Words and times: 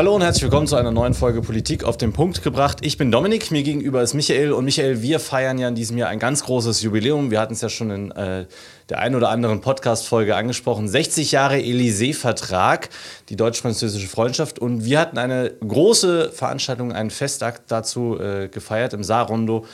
Hallo 0.00 0.14
und 0.14 0.22
herzlich 0.22 0.44
willkommen 0.44 0.66
zu 0.66 0.76
einer 0.76 0.92
neuen 0.92 1.12
Folge 1.12 1.42
Politik 1.42 1.84
auf 1.84 1.98
den 1.98 2.14
Punkt 2.14 2.42
gebracht. 2.42 2.78
Ich 2.80 2.96
bin 2.96 3.12
Dominik, 3.12 3.50
mir 3.50 3.62
gegenüber 3.62 4.00
ist 4.00 4.14
Michael 4.14 4.52
und 4.52 4.64
Michael, 4.64 5.02
wir 5.02 5.20
feiern 5.20 5.58
ja 5.58 5.68
in 5.68 5.74
diesem 5.74 5.98
Jahr 5.98 6.08
ein 6.08 6.18
ganz 6.18 6.42
großes 6.42 6.80
Jubiläum. 6.80 7.30
Wir 7.30 7.38
hatten 7.38 7.52
es 7.52 7.60
ja 7.60 7.68
schon 7.68 7.90
in 7.90 8.10
äh, 8.12 8.46
der 8.88 8.98
einen 8.98 9.14
oder 9.14 9.28
anderen 9.28 9.60
Podcast-Folge 9.60 10.36
angesprochen. 10.36 10.88
60 10.88 11.32
Jahre 11.32 11.56
Élysée-Vertrag, 11.56 12.88
die 13.28 13.36
deutsch-französische 13.36 14.08
Freundschaft. 14.08 14.58
Und 14.58 14.86
wir 14.86 14.98
hatten 14.98 15.18
eine 15.18 15.50
große 15.50 16.32
Veranstaltung, 16.32 16.92
einen 16.92 17.10
Festakt 17.10 17.70
dazu 17.70 18.18
äh, 18.18 18.48
gefeiert 18.48 18.94
im 18.94 19.04
Saarrondo. 19.04 19.66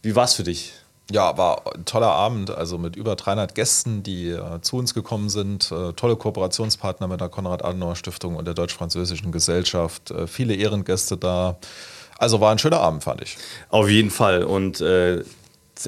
Wie 0.00 0.16
war 0.16 0.24
es 0.24 0.32
für 0.32 0.44
dich? 0.44 0.72
Ja, 1.10 1.36
war 1.36 1.62
ein 1.74 1.84
toller 1.84 2.10
Abend, 2.10 2.50
also 2.50 2.78
mit 2.78 2.96
über 2.96 3.14
300 3.14 3.54
Gästen, 3.54 4.02
die 4.02 4.30
äh, 4.30 4.60
zu 4.62 4.76
uns 4.76 4.94
gekommen 4.94 5.28
sind. 5.28 5.70
Äh, 5.70 5.92
tolle 5.92 6.16
Kooperationspartner 6.16 7.08
mit 7.08 7.20
der 7.20 7.28
Konrad-Adenauer-Stiftung 7.28 8.36
und 8.36 8.46
der 8.46 8.54
Deutsch-Französischen 8.54 9.30
Gesellschaft. 9.30 10.10
Äh, 10.10 10.26
viele 10.26 10.54
Ehrengäste 10.54 11.18
da. 11.18 11.56
Also 12.18 12.40
war 12.40 12.52
ein 12.52 12.58
schöner 12.58 12.80
Abend, 12.80 13.04
fand 13.04 13.20
ich. 13.20 13.36
Auf 13.68 13.90
jeden 13.90 14.10
Fall. 14.10 14.44
Und 14.44 14.80
äh, 14.80 15.24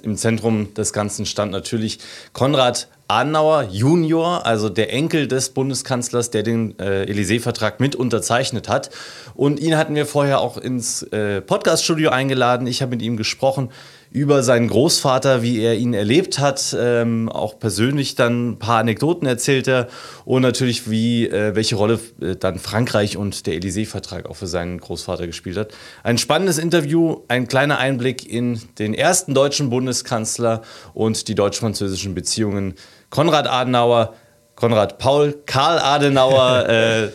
im 0.02 0.16
Zentrum 0.16 0.74
des 0.74 0.92
Ganzen 0.92 1.24
stand 1.24 1.50
natürlich 1.52 1.98
Konrad 2.34 2.88
Adenauer 3.08 3.68
Junior, 3.70 4.44
also 4.44 4.68
der 4.68 4.92
Enkel 4.92 5.28
des 5.28 5.50
Bundeskanzlers, 5.50 6.30
der 6.30 6.42
den 6.42 6.76
äh, 6.80 7.04
Élysée-Vertrag 7.04 7.78
mit 7.78 7.94
unterzeichnet 7.94 8.68
hat. 8.68 8.90
Und 9.34 9.60
ihn 9.60 9.76
hatten 9.76 9.94
wir 9.94 10.06
vorher 10.06 10.40
auch 10.40 10.58
ins 10.58 11.04
äh, 11.04 11.40
Podcaststudio 11.40 12.10
eingeladen. 12.10 12.66
Ich 12.66 12.82
habe 12.82 12.90
mit 12.90 13.02
ihm 13.02 13.16
gesprochen 13.16 13.70
über 14.16 14.42
seinen 14.42 14.68
Großvater, 14.68 15.42
wie 15.42 15.60
er 15.60 15.74
ihn 15.74 15.92
erlebt 15.92 16.38
hat, 16.38 16.74
ähm, 16.78 17.28
auch 17.28 17.58
persönlich 17.58 18.14
dann 18.14 18.52
ein 18.52 18.58
paar 18.58 18.78
Anekdoten 18.78 19.28
erzählt 19.28 19.68
er 19.68 19.88
und 20.24 20.40
natürlich, 20.40 20.88
wie, 20.88 21.28
äh, 21.28 21.54
welche 21.54 21.76
Rolle 21.76 22.00
äh, 22.22 22.34
dann 22.34 22.58
Frankreich 22.58 23.18
und 23.18 23.46
der 23.46 23.56
Élysée-Vertrag 23.56 24.24
auch 24.24 24.36
für 24.36 24.46
seinen 24.46 24.80
Großvater 24.80 25.26
gespielt 25.26 25.58
hat. 25.58 25.74
Ein 26.02 26.16
spannendes 26.16 26.56
Interview, 26.56 27.24
ein 27.28 27.46
kleiner 27.46 27.76
Einblick 27.76 28.26
in 28.26 28.58
den 28.78 28.94
ersten 28.94 29.34
deutschen 29.34 29.68
Bundeskanzler 29.68 30.62
und 30.94 31.28
die 31.28 31.34
deutsch-französischen 31.34 32.14
Beziehungen. 32.14 32.72
Konrad 33.10 33.46
Adenauer, 33.46 34.14
Konrad 34.54 34.96
Paul, 34.96 35.36
Karl 35.44 35.78
Adenauer. 35.78 36.66
äh, 36.70 37.08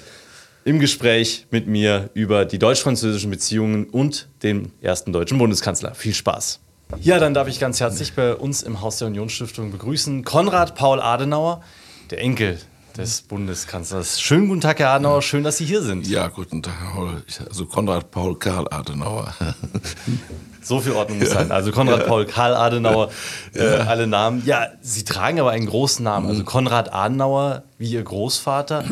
im 0.64 0.78
Gespräch 0.78 1.48
mit 1.50 1.66
mir 1.66 2.12
über 2.14 2.46
die 2.46 2.60
deutsch-französischen 2.60 3.32
Beziehungen 3.32 3.86
und 3.86 4.28
den 4.44 4.72
ersten 4.80 5.12
deutschen 5.12 5.40
Bundeskanzler. 5.40 5.96
Viel 5.96 6.14
Spaß. 6.14 6.60
Ja, 7.00 7.20
dann 7.20 7.34
darf 7.34 7.48
ich 7.48 7.60
ganz 7.60 7.80
herzlich 7.80 8.14
bei 8.14 8.36
uns 8.36 8.62
im 8.64 8.82
Haus 8.82 8.98
der 8.98 9.08
Unionsstiftung 9.08 9.72
begrüßen 9.72 10.24
Konrad 10.24 10.76
Paul 10.76 11.00
Adenauer, 11.00 11.62
der 12.10 12.20
Enkel 12.20 12.60
des 12.98 13.22
Bundeskanzlers. 13.22 14.22
Schönen 14.22 14.48
guten 14.48 14.62
Tag, 14.62 14.80
Herr 14.80 14.90
Adenauer. 14.90 15.22
Schön, 15.22 15.44
dass 15.44 15.58
Sie 15.58 15.66
hier 15.66 15.82
sind. 15.82 16.08
Ja, 16.08 16.28
guten 16.28 16.62
Tag. 16.62 16.74
Also 17.48 17.66
Konrad 17.66 18.12
Paul 18.12 18.38
Karl 18.38 18.68
Adenauer. 18.70 19.34
So 20.64 20.80
viel 20.80 20.92
Ordnung 20.92 21.18
muss 21.18 21.32
sein. 21.32 21.52
Also 21.52 21.72
Konrad 21.72 22.06
Paul 22.06 22.26
Karl 22.26 22.54
Adenauer, 22.54 23.10
äh, 23.56 23.64
alle 23.64 24.06
Namen. 24.06 24.44
Ja, 24.46 24.68
Sie 24.82 25.04
tragen 25.04 25.40
aber 25.40 25.50
einen 25.50 25.66
großen 25.66 26.04
Namen. 26.04 26.28
Also 26.28 26.44
Konrad 26.44 26.94
Adenauer, 26.94 27.64
wie 27.80 27.90
Ihr 27.90 28.04
Großvater. 28.04 28.86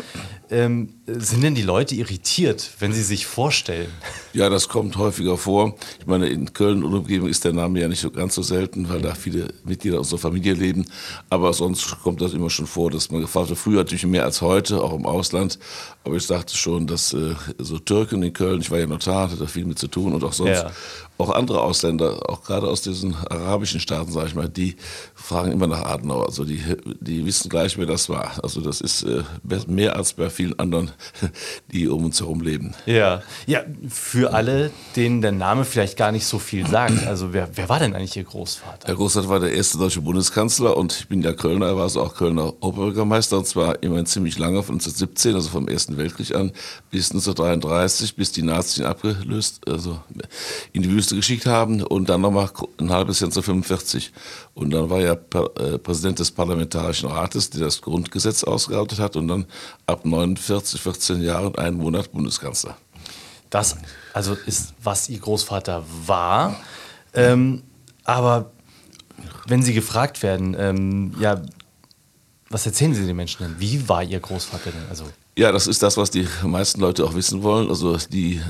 Ähm, 0.50 0.99
sind 1.18 1.42
denn 1.42 1.54
die 1.54 1.62
Leute 1.62 1.94
irritiert, 1.94 2.70
wenn 2.78 2.92
sie 2.92 3.02
sich 3.02 3.26
vorstellen? 3.26 3.90
Ja, 4.32 4.48
das 4.48 4.68
kommt 4.68 4.96
häufiger 4.96 5.36
vor. 5.36 5.74
Ich 5.98 6.06
meine, 6.06 6.28
in 6.28 6.52
Köln 6.52 6.82
und 6.84 6.94
Umgebung 6.94 7.28
ist 7.28 7.44
der 7.44 7.52
Name 7.52 7.80
ja 7.80 7.88
nicht 7.88 8.00
so 8.00 8.10
ganz 8.10 8.34
so 8.34 8.42
selten, 8.42 8.88
weil 8.88 9.00
da 9.00 9.14
viele 9.14 9.48
Mitglieder 9.64 9.98
unserer 9.98 10.18
Familie 10.18 10.54
leben. 10.54 10.86
Aber 11.28 11.52
sonst 11.52 12.00
kommt 12.02 12.20
das 12.20 12.32
immer 12.32 12.50
schon 12.50 12.66
vor, 12.66 12.90
dass 12.90 13.10
man 13.10 13.20
gefragt 13.20 13.48
wird. 13.48 13.58
Früher 13.58 13.78
natürlich 13.78 14.06
mehr 14.06 14.24
als 14.24 14.40
heute, 14.40 14.82
auch 14.82 14.92
im 14.92 15.06
Ausland. 15.06 15.58
Aber 16.04 16.16
ich 16.16 16.26
sagte 16.26 16.56
schon, 16.56 16.86
dass 16.86 17.12
äh, 17.12 17.34
so 17.58 17.78
Türken 17.78 18.22
in 18.22 18.32
Köln, 18.32 18.60
ich 18.60 18.70
war 18.70 18.78
ja 18.78 18.86
Notar, 18.86 19.24
hatte 19.24 19.36
da 19.36 19.46
viel 19.46 19.64
mit 19.64 19.78
zu 19.78 19.88
tun 19.88 20.14
und 20.14 20.24
auch 20.24 20.32
sonst. 20.32 20.62
Ja. 20.62 20.70
Auch 21.18 21.30
andere 21.30 21.60
Ausländer, 21.60 22.30
auch 22.30 22.42
gerade 22.42 22.66
aus 22.66 22.80
diesen 22.80 23.14
arabischen 23.14 23.78
Staaten, 23.78 24.10
sage 24.10 24.28
ich 24.28 24.34
mal, 24.34 24.48
die 24.48 24.76
fragen 25.14 25.52
immer 25.52 25.66
nach 25.66 25.82
Adenauer. 25.82 26.24
Also 26.24 26.44
die, 26.44 26.62
die 27.00 27.26
wissen 27.26 27.50
gleich, 27.50 27.76
wer 27.76 27.84
das 27.84 28.08
war. 28.08 28.42
Also 28.42 28.62
das 28.62 28.80
ist 28.80 29.02
äh, 29.02 29.22
mehr 29.66 29.96
als 29.96 30.14
bei 30.14 30.30
vielen 30.30 30.58
anderen, 30.58 30.92
die 31.72 31.88
um 31.88 32.04
uns 32.04 32.20
herum 32.20 32.40
leben. 32.40 32.74
Ja, 32.86 33.22
ja 33.46 33.62
für 33.88 34.32
alle, 34.32 34.70
denen 34.96 35.22
der 35.22 35.32
Name 35.32 35.64
vielleicht 35.64 35.96
gar 35.96 36.12
nicht 36.12 36.26
so 36.26 36.38
viel 36.38 36.66
sagt. 36.66 36.94
Also 37.10 37.32
wer, 37.32 37.48
wer 37.54 37.68
war 37.68 37.80
denn 37.80 37.94
eigentlich 37.94 38.16
Ihr 38.16 38.24
Großvater? 38.24 38.86
Der 38.86 38.94
Großvater 38.94 39.28
war 39.28 39.40
der 39.40 39.52
erste 39.52 39.78
deutsche 39.78 40.00
Bundeskanzler 40.00 40.76
und 40.76 40.92
ich 40.92 41.08
bin 41.08 41.22
ja 41.22 41.32
Kölner, 41.32 41.66
er 41.66 41.76
war 41.76 41.84
also 41.84 42.02
auch 42.02 42.14
Kölner 42.14 42.52
Oberbürgermeister 42.60 43.38
und 43.38 43.46
zwar 43.46 43.82
immerhin 43.82 44.06
ziemlich 44.06 44.38
lange, 44.38 44.62
von 44.62 44.76
1917, 44.76 45.34
also 45.34 45.48
vom 45.48 45.66
Ersten 45.66 45.96
Weltkrieg 45.96 46.34
an, 46.34 46.52
bis 46.90 47.10
1933, 47.10 48.14
bis 48.14 48.32
die 48.32 48.42
Nazis 48.42 48.78
ihn 48.78 48.84
abgelöst, 48.84 49.60
also 49.68 50.00
in 50.72 50.82
die 50.82 50.90
Wüste 50.90 51.16
geschickt 51.16 51.46
haben 51.46 51.82
und 51.82 52.08
dann 52.08 52.20
nochmal 52.20 52.50
ein 52.78 52.90
halbes 52.90 53.20
Jahr 53.20 53.28
1945. 53.28 54.12
Und 54.54 54.70
dann 54.70 54.90
war 54.90 55.00
er 55.00 55.12
äh, 55.12 55.78
Präsident 55.78 56.18
des 56.18 56.30
Parlamentarischen 56.30 57.08
Rates, 57.08 57.50
der 57.50 57.62
das 57.62 57.80
Grundgesetz 57.80 58.44
ausgearbeitet 58.44 58.98
hat 58.98 59.16
und 59.16 59.28
dann 59.28 59.46
ab 59.86 60.04
49, 60.04 60.79
14 60.80 61.22
Jahren 61.22 61.54
einen 61.56 61.76
Monat 61.76 62.12
Bundeskanzler. 62.12 62.76
Das 63.50 63.76
also 64.12 64.34
ist, 64.46 64.74
was 64.82 65.08
Ihr 65.08 65.18
Großvater 65.18 65.84
war. 66.06 66.56
Ähm, 67.12 67.62
aber 68.04 68.50
wenn 69.46 69.62
Sie 69.62 69.74
gefragt 69.74 70.22
werden, 70.22 70.56
ähm, 70.58 71.14
ja, 71.20 71.42
was 72.48 72.66
erzählen 72.66 72.94
Sie 72.94 73.06
den 73.06 73.16
Menschen 73.16 73.44
denn? 73.44 73.56
Wie 73.58 73.88
war 73.88 74.02
Ihr 74.02 74.20
Großvater 74.20 74.70
denn? 74.70 74.88
Also 74.88 75.04
ja, 75.36 75.52
das 75.52 75.66
ist 75.66 75.82
das, 75.82 75.96
was 75.96 76.10
die 76.10 76.26
meisten 76.42 76.80
Leute 76.80 77.04
auch 77.04 77.14
wissen 77.14 77.42
wollen. 77.42 77.68
Also 77.68 77.96
die 77.96 78.40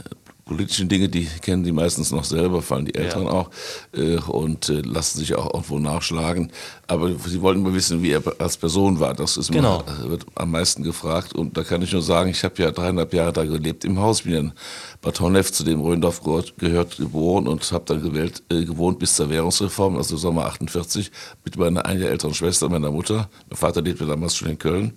politischen 0.51 0.89
Dinge, 0.89 1.09
die 1.09 1.27
kennen 1.43 1.63
die 1.63 1.71
meistens 1.71 2.11
noch 2.11 2.25
selber, 2.25 2.61
fallen 2.61 2.85
die 2.85 2.97
Eltern 2.97 3.27
ja. 3.27 3.31
auch 3.31 3.51
äh, 3.93 4.17
und 4.17 4.69
äh, 4.69 4.81
lassen 4.81 5.19
sich 5.19 5.37
auch 5.37 5.55
irgendwo 5.55 5.79
nachschlagen. 5.79 6.51
Aber 6.89 7.15
sie 7.25 7.41
wollten 7.41 7.61
immer 7.61 7.73
wissen, 7.73 8.03
wie 8.03 8.11
er 8.11 8.23
als 8.41 8.57
Person 8.57 8.99
war. 8.99 9.15
Das 9.15 9.37
ist 9.37 9.53
genau. 9.53 9.85
immer, 9.87 10.07
äh, 10.07 10.11
wird 10.11 10.27
am 10.35 10.51
meisten 10.51 10.83
gefragt. 10.83 11.35
Und 11.35 11.57
da 11.57 11.63
kann 11.63 11.83
ich 11.83 11.93
nur 11.93 12.03
sagen, 12.03 12.31
ich 12.31 12.43
habe 12.43 12.61
ja 12.61 12.73
dreieinhalb 12.73 13.15
Jahre 13.15 13.33
da 13.33 13.45
gelebt 13.45 13.85
im 13.85 14.01
Haus, 14.01 14.23
bin 14.23 14.35
in 14.35 14.53
Bad 15.01 15.21
Honnef, 15.21 15.53
zu 15.53 15.63
dem 15.63 15.83
Röndorf 15.83 16.21
gehört, 16.21 16.97
geboren 16.97 17.47
und 17.47 17.71
habe 17.71 17.85
dann 17.87 18.03
gewählt, 18.03 18.43
äh, 18.51 18.65
gewohnt 18.65 18.99
bis 18.99 19.15
zur 19.15 19.31
Währungsreform, 19.31 19.97
also 19.97 20.17
Sommer 20.17 20.47
48, 20.47 21.13
mit 21.45 21.57
meiner 21.59 21.87
ein 21.87 22.01
Jahr 22.01 22.11
älteren 22.11 22.35
Schwester, 22.35 22.69
meiner 22.69 22.91
Mutter. 22.91 23.31
Mein 23.49 23.57
Vater 23.57 23.83
lebte 23.83 24.05
damals 24.05 24.35
schon 24.35 24.49
in 24.49 24.59
Köln. 24.59 24.95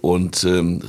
Und 0.00 0.42
ähm, 0.42 0.82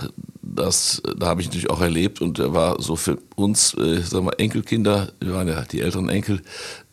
das, 0.44 1.02
da 1.18 1.28
habe 1.28 1.42
ich 1.42 1.48
natürlich 1.48 1.70
auch 1.70 1.81
erlebt 1.81 2.22
und 2.22 2.38
war 2.38 2.81
so 2.81 2.96
für 2.96 3.18
uns, 3.36 3.74
äh, 3.76 4.02
sagen 4.02 4.26
wir 4.26 4.40
Enkelkinder, 4.40 5.14
wir 5.20 5.34
waren 5.34 5.48
ja 5.48 5.62
die 5.64 5.80
älteren 5.80 6.09
Enkel, 6.09 6.42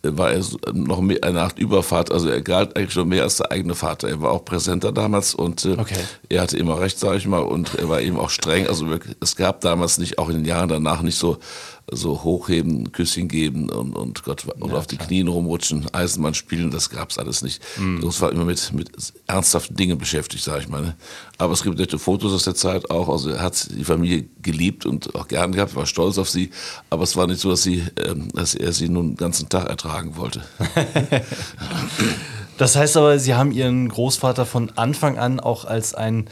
war 0.03 0.33
er 0.33 0.43
noch 0.73 1.01
mehr, 1.01 1.23
eine 1.23 1.43
Art 1.43 1.59
Überfahrt, 1.59 2.11
also 2.11 2.29
er 2.29 2.41
galt 2.41 2.77
eigentlich 2.77 2.93
schon 2.93 3.09
mehr 3.09 3.23
als 3.23 3.37
der 3.37 3.51
eigene 3.53 3.75
Vater. 3.75 4.09
Er 4.09 4.21
war 4.23 4.31
auch 4.31 4.45
Präsenter 4.45 4.93
damals 4.93 5.35
und 5.35 5.65
äh, 5.65 5.77
okay. 5.79 5.97
er 6.29 6.43
hatte 6.43 6.57
immer 6.57 6.81
recht, 6.81 6.99
sage 6.99 7.19
ich 7.19 7.27
mal, 7.27 7.43
und 7.43 7.75
er 7.75 7.89
war 7.89 8.01
eben 8.01 8.19
auch 8.19 8.31
streng. 8.31 8.67
Also 8.67 8.87
es 9.21 9.37
gab 9.37 9.61
damals 9.61 9.99
nicht, 9.99 10.19
auch 10.19 10.29
in 10.29 10.37
den 10.37 10.45
Jahren 10.45 10.69
danach 10.69 11.03
nicht 11.03 11.19
so 11.19 11.39
so 11.93 12.23
hochheben, 12.23 12.93
Küsschen 12.93 13.29
geben 13.29 13.69
und, 13.69 13.95
und 13.95 14.23
Gott 14.23 14.45
ja, 14.45 14.75
auf 14.75 14.87
die. 14.87 14.97
Knien 14.97 15.29
rumrutschen, 15.29 15.93
Eisenbahn 15.93 16.35
spielen, 16.35 16.71
das 16.71 16.91
gab 16.91 17.11
es 17.11 17.19
alles 17.19 17.43
nicht. 17.43 17.63
Mhm. 17.79 18.03
Das 18.03 18.21
war 18.21 18.31
immer 18.31 18.45
mit, 18.45 18.73
mit 18.73 18.91
ernsthaften 19.27 19.75
Dingen 19.75 19.99
beschäftigt, 19.99 20.45
sage 20.45 20.61
ich 20.61 20.69
mal. 20.69 20.83
Ne? 20.83 20.97
Aber 21.39 21.55
es 21.55 21.63
gibt 21.63 21.79
nette 21.79 21.99
Fotos 21.99 22.33
aus 22.33 22.45
der 22.45 22.55
Zeit 22.55 22.91
auch. 22.91 23.09
Also 23.09 23.31
er 23.31 23.41
hat 23.41 23.69
die 23.71 23.85
Familie 23.85 24.27
geliebt 24.43 24.85
und 24.85 25.15
auch 25.15 25.27
gern 25.27 25.53
gehabt, 25.53 25.75
war 25.75 25.87
stolz 25.87 26.19
auf 26.19 26.29
sie. 26.29 26.51
Aber 26.91 27.05
es 27.05 27.17
war 27.17 27.27
nicht 27.27 27.41
so, 27.41 27.51
dass, 27.51 27.63
sie, 27.63 27.83
ähm, 27.97 28.29
dass 28.35 28.55
er 28.55 28.73
sie 28.73 28.89
nun 28.89 29.11
den 29.11 29.17
ganzen 29.17 29.49
Tag 29.49 29.69
ertragen 29.91 30.17
wollte. 30.17 30.43
das 32.59 32.77
heißt 32.77 32.97
aber, 32.97 33.19
Sie 33.19 33.35
haben 33.35 33.53
Ihren 33.53 33.89
Großvater 33.89 34.47
von 34.47 34.71
Anfang 34.77 35.19
an 35.19 35.41
auch 35.41 35.65
als 35.65 35.95
ein 35.95 36.29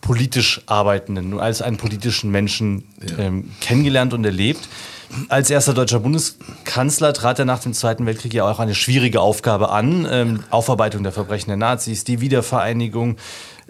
politisch 0.00 0.62
Arbeitenden, 0.66 1.38
als 1.38 1.62
einen 1.62 1.76
politischen 1.76 2.30
Menschen 2.30 2.84
ja. 3.00 3.18
ähm, 3.18 3.50
kennengelernt 3.60 4.12
und 4.14 4.24
erlebt. 4.24 4.68
Als 5.28 5.50
erster 5.50 5.74
deutscher 5.74 6.00
Bundeskanzler 6.00 7.12
trat 7.12 7.38
er 7.38 7.44
nach 7.44 7.60
dem 7.60 7.74
Zweiten 7.74 8.06
Weltkrieg 8.06 8.32
ja 8.32 8.50
auch 8.50 8.58
eine 8.58 8.74
schwierige 8.74 9.20
Aufgabe 9.20 9.70
an. 9.70 10.08
Ähm, 10.10 10.42
Aufarbeitung 10.50 11.02
der 11.02 11.12
Verbrechen 11.12 11.48
der 11.48 11.58
Nazis, 11.58 12.04
die 12.04 12.20
Wiedervereinigung 12.20 13.16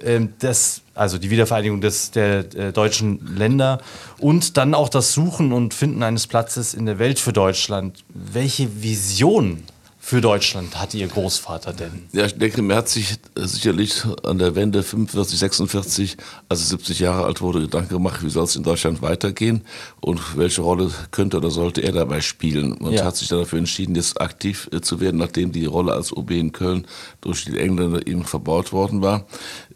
ähm, 0.04 0.34
des, 0.40 0.82
also 0.94 1.18
die 1.18 1.30
Wiedervereinigung 1.30 1.80
des, 1.80 2.10
der 2.10 2.54
äh, 2.54 2.72
deutschen 2.72 3.36
Länder 3.36 3.80
und 4.18 4.56
dann 4.56 4.74
auch 4.74 4.88
das 4.88 5.12
Suchen 5.12 5.52
und 5.52 5.74
Finden 5.74 6.02
eines 6.02 6.26
Platzes 6.26 6.74
in 6.74 6.86
der 6.86 6.98
Welt 6.98 7.18
für 7.18 7.32
Deutschland. 7.32 8.04
Welche 8.08 8.82
Vision 8.82 9.62
für 10.04 10.20
Deutschland 10.20 10.80
hatte 10.80 10.98
Ihr 10.98 11.06
Großvater 11.06 11.72
denn? 11.72 12.08
Ja, 12.12 12.26
ich 12.26 12.36
denke, 12.36 12.60
er 12.68 12.76
hat 12.76 12.88
sich 12.88 13.18
sicherlich 13.36 14.02
an 14.24 14.36
der 14.36 14.56
Wende 14.56 14.82
45, 14.82 15.38
46, 15.38 16.16
als 16.48 16.60
er 16.60 16.66
70 16.66 16.98
Jahre 16.98 17.24
alt 17.24 17.40
wurde, 17.40 17.60
Gedanken 17.60 17.94
gemacht, 17.94 18.20
wie 18.24 18.28
soll 18.28 18.42
es 18.42 18.56
in 18.56 18.64
Deutschland 18.64 19.00
weitergehen 19.00 19.62
und 20.00 20.36
welche 20.36 20.60
Rolle 20.62 20.90
könnte 21.12 21.36
oder 21.36 21.50
sollte 21.50 21.82
er 21.82 21.92
dabei 21.92 22.20
spielen. 22.20 22.72
Und 22.72 22.94
ja. 22.94 23.04
hat 23.04 23.16
sich 23.16 23.28
dann 23.28 23.38
dafür 23.38 23.60
entschieden, 23.60 23.94
jetzt 23.94 24.20
aktiv 24.20 24.68
äh, 24.72 24.80
zu 24.80 24.98
werden, 24.98 25.18
nachdem 25.18 25.52
die 25.52 25.66
Rolle 25.66 25.92
als 25.92 26.14
OB 26.14 26.32
in 26.32 26.50
Köln 26.50 26.84
durch 27.20 27.44
die 27.44 27.56
Engländer 27.56 28.04
eben 28.04 28.24
verbaut 28.24 28.72
worden 28.72 29.02
war. 29.02 29.24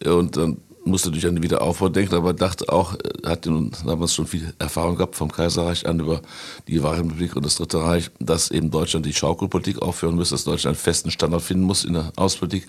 Und 0.04 0.36
dann 0.36 0.56
musste 0.86 1.08
natürlich 1.08 1.26
an 1.26 1.34
den 1.34 1.42
Wiederaufbau 1.42 1.88
denken, 1.88 2.14
aber 2.14 2.32
dachte 2.32 2.68
auch, 2.72 2.94
äh, 2.94 3.26
hat 3.26 3.46
damals 3.46 4.14
schon 4.14 4.26
viel 4.26 4.54
Erfahrung 4.58 4.96
gehabt 4.96 5.16
vom 5.16 5.30
Kaiserreich 5.30 5.86
an 5.86 6.00
über 6.00 6.22
die 6.68 6.82
Weimarrepublik 6.82 7.36
und 7.36 7.44
das 7.44 7.56
Dritte 7.56 7.82
Reich, 7.82 8.10
dass 8.20 8.50
eben 8.50 8.70
Deutschland 8.70 9.06
die 9.06 9.12
Schaukelpolitik 9.12 9.82
aufhören 9.82 10.14
muss, 10.14 10.30
dass 10.30 10.44
Deutschland 10.44 10.76
einen 10.76 10.82
festen 10.82 11.10
Standard 11.10 11.42
finden 11.42 11.64
muss 11.64 11.84
in 11.84 11.94
der 11.94 12.12
Außenpolitik. 12.16 12.66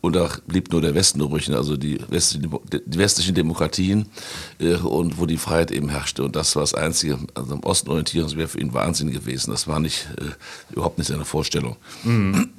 Und 0.00 0.16
da 0.16 0.28
blieb 0.46 0.70
nur 0.72 0.80
der 0.80 0.94
Westen 0.94 1.20
übrig, 1.20 1.50
also 1.52 1.76
die 1.76 1.98
westlichen, 2.08 2.50
die 2.72 2.98
westlichen 2.98 3.34
Demokratien 3.34 4.06
äh, 4.58 4.74
und 4.76 5.18
wo 5.18 5.26
die 5.26 5.36
Freiheit 5.36 5.70
eben 5.70 5.88
herrschte. 5.88 6.22
Und 6.24 6.36
das 6.36 6.54
war 6.56 6.62
das 6.62 6.74
Einzige. 6.74 7.18
Also 7.34 7.54
am 7.54 7.60
Osten 7.60 7.90
orientieren, 7.90 8.24
das 8.24 8.36
wäre 8.36 8.48
für 8.48 8.60
ihn 8.60 8.72
Wahnsinn 8.72 9.10
gewesen. 9.10 9.50
Das 9.50 9.66
war 9.66 9.80
nicht 9.80 10.08
äh, 10.18 10.74
überhaupt 10.74 10.98
nicht 10.98 11.08
seine 11.08 11.24
Vorstellung. 11.24 11.76
Mhm. 12.04 12.50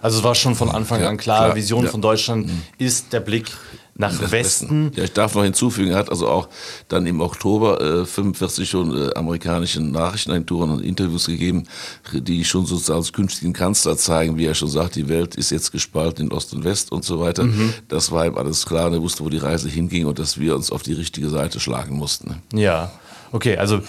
Also 0.00 0.18
es 0.18 0.24
war 0.24 0.34
schon 0.34 0.54
von 0.54 0.70
Anfang 0.70 1.00
ja, 1.00 1.08
an 1.08 1.16
klar, 1.16 1.46
klar 1.46 1.56
Vision 1.56 1.84
ja. 1.84 1.90
von 1.90 2.00
Deutschland 2.00 2.46
mhm. 2.46 2.62
ist 2.78 3.12
der 3.12 3.20
Blick 3.20 3.50
nach 3.98 4.12
Westen. 4.12 4.32
Westen. 4.32 4.92
Ja, 4.94 5.04
ich 5.04 5.12
darf 5.12 5.34
noch 5.34 5.42
hinzufügen, 5.42 5.90
er 5.90 5.98
hat 5.98 6.10
also 6.10 6.28
auch 6.28 6.48
dann 6.86 7.04
im 7.06 7.20
Oktober 7.20 7.80
äh, 7.80 8.06
45 8.06 8.70
schon 8.70 8.96
äh, 8.96 9.14
amerikanischen 9.14 9.90
Nachrichtenagenturen 9.90 10.70
und 10.70 10.84
Interviews 10.84 11.26
gegeben, 11.26 11.64
die 12.12 12.44
schon 12.44 12.64
sozusagen 12.64 13.00
als 13.00 13.12
künftigen 13.12 13.52
Kanzler 13.52 13.96
zeigen, 13.96 14.38
wie 14.38 14.46
er 14.46 14.54
schon 14.54 14.68
sagt, 14.68 14.94
die 14.94 15.08
Welt 15.08 15.34
ist 15.34 15.50
jetzt 15.50 15.72
gespalten 15.72 16.26
in 16.26 16.32
Ost 16.32 16.54
und 16.54 16.62
West 16.62 16.92
und 16.92 17.04
so 17.04 17.20
weiter. 17.20 17.42
Mhm. 17.42 17.74
Das 17.88 18.12
war 18.12 18.24
ihm 18.24 18.38
alles 18.38 18.64
klar 18.66 18.86
und 18.86 18.94
er 18.94 19.02
wusste, 19.02 19.24
wo 19.24 19.30
die 19.30 19.38
Reise 19.38 19.68
hinging 19.68 20.06
und 20.06 20.20
dass 20.20 20.38
wir 20.38 20.54
uns 20.54 20.70
auf 20.70 20.84
die 20.84 20.92
richtige 20.92 21.28
Seite 21.28 21.58
schlagen 21.58 21.96
mussten. 21.96 22.40
Ja, 22.54 22.92
okay, 23.32 23.56
also 23.56 23.80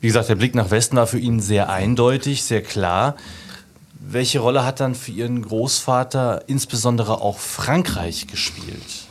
wie 0.00 0.08
gesagt, 0.08 0.28
der 0.28 0.34
Blick 0.34 0.54
nach 0.54 0.70
Westen 0.70 0.96
war 0.96 1.06
für 1.06 1.18
ihn 1.18 1.40
sehr 1.40 1.70
eindeutig, 1.70 2.42
sehr 2.42 2.62
klar. 2.62 3.16
Welche 3.98 4.40
Rolle 4.40 4.62
hat 4.66 4.80
dann 4.80 4.94
für 4.94 5.12
Ihren 5.12 5.40
Großvater 5.40 6.42
insbesondere 6.46 7.22
auch 7.22 7.38
Frankreich 7.38 8.26
gespielt? 8.26 9.03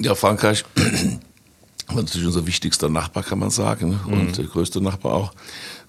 Ja, 0.00 0.14
Frankreich 0.14 0.64
war 1.88 1.96
natürlich 1.96 2.26
unser 2.26 2.46
wichtigster 2.46 2.88
Nachbar, 2.88 3.22
kann 3.22 3.38
man 3.38 3.50
sagen, 3.50 3.90
ne? 3.90 4.00
und 4.06 4.28
mhm. 4.28 4.32
der 4.32 4.46
größte 4.46 4.80
Nachbar 4.80 5.12
auch. 5.12 5.32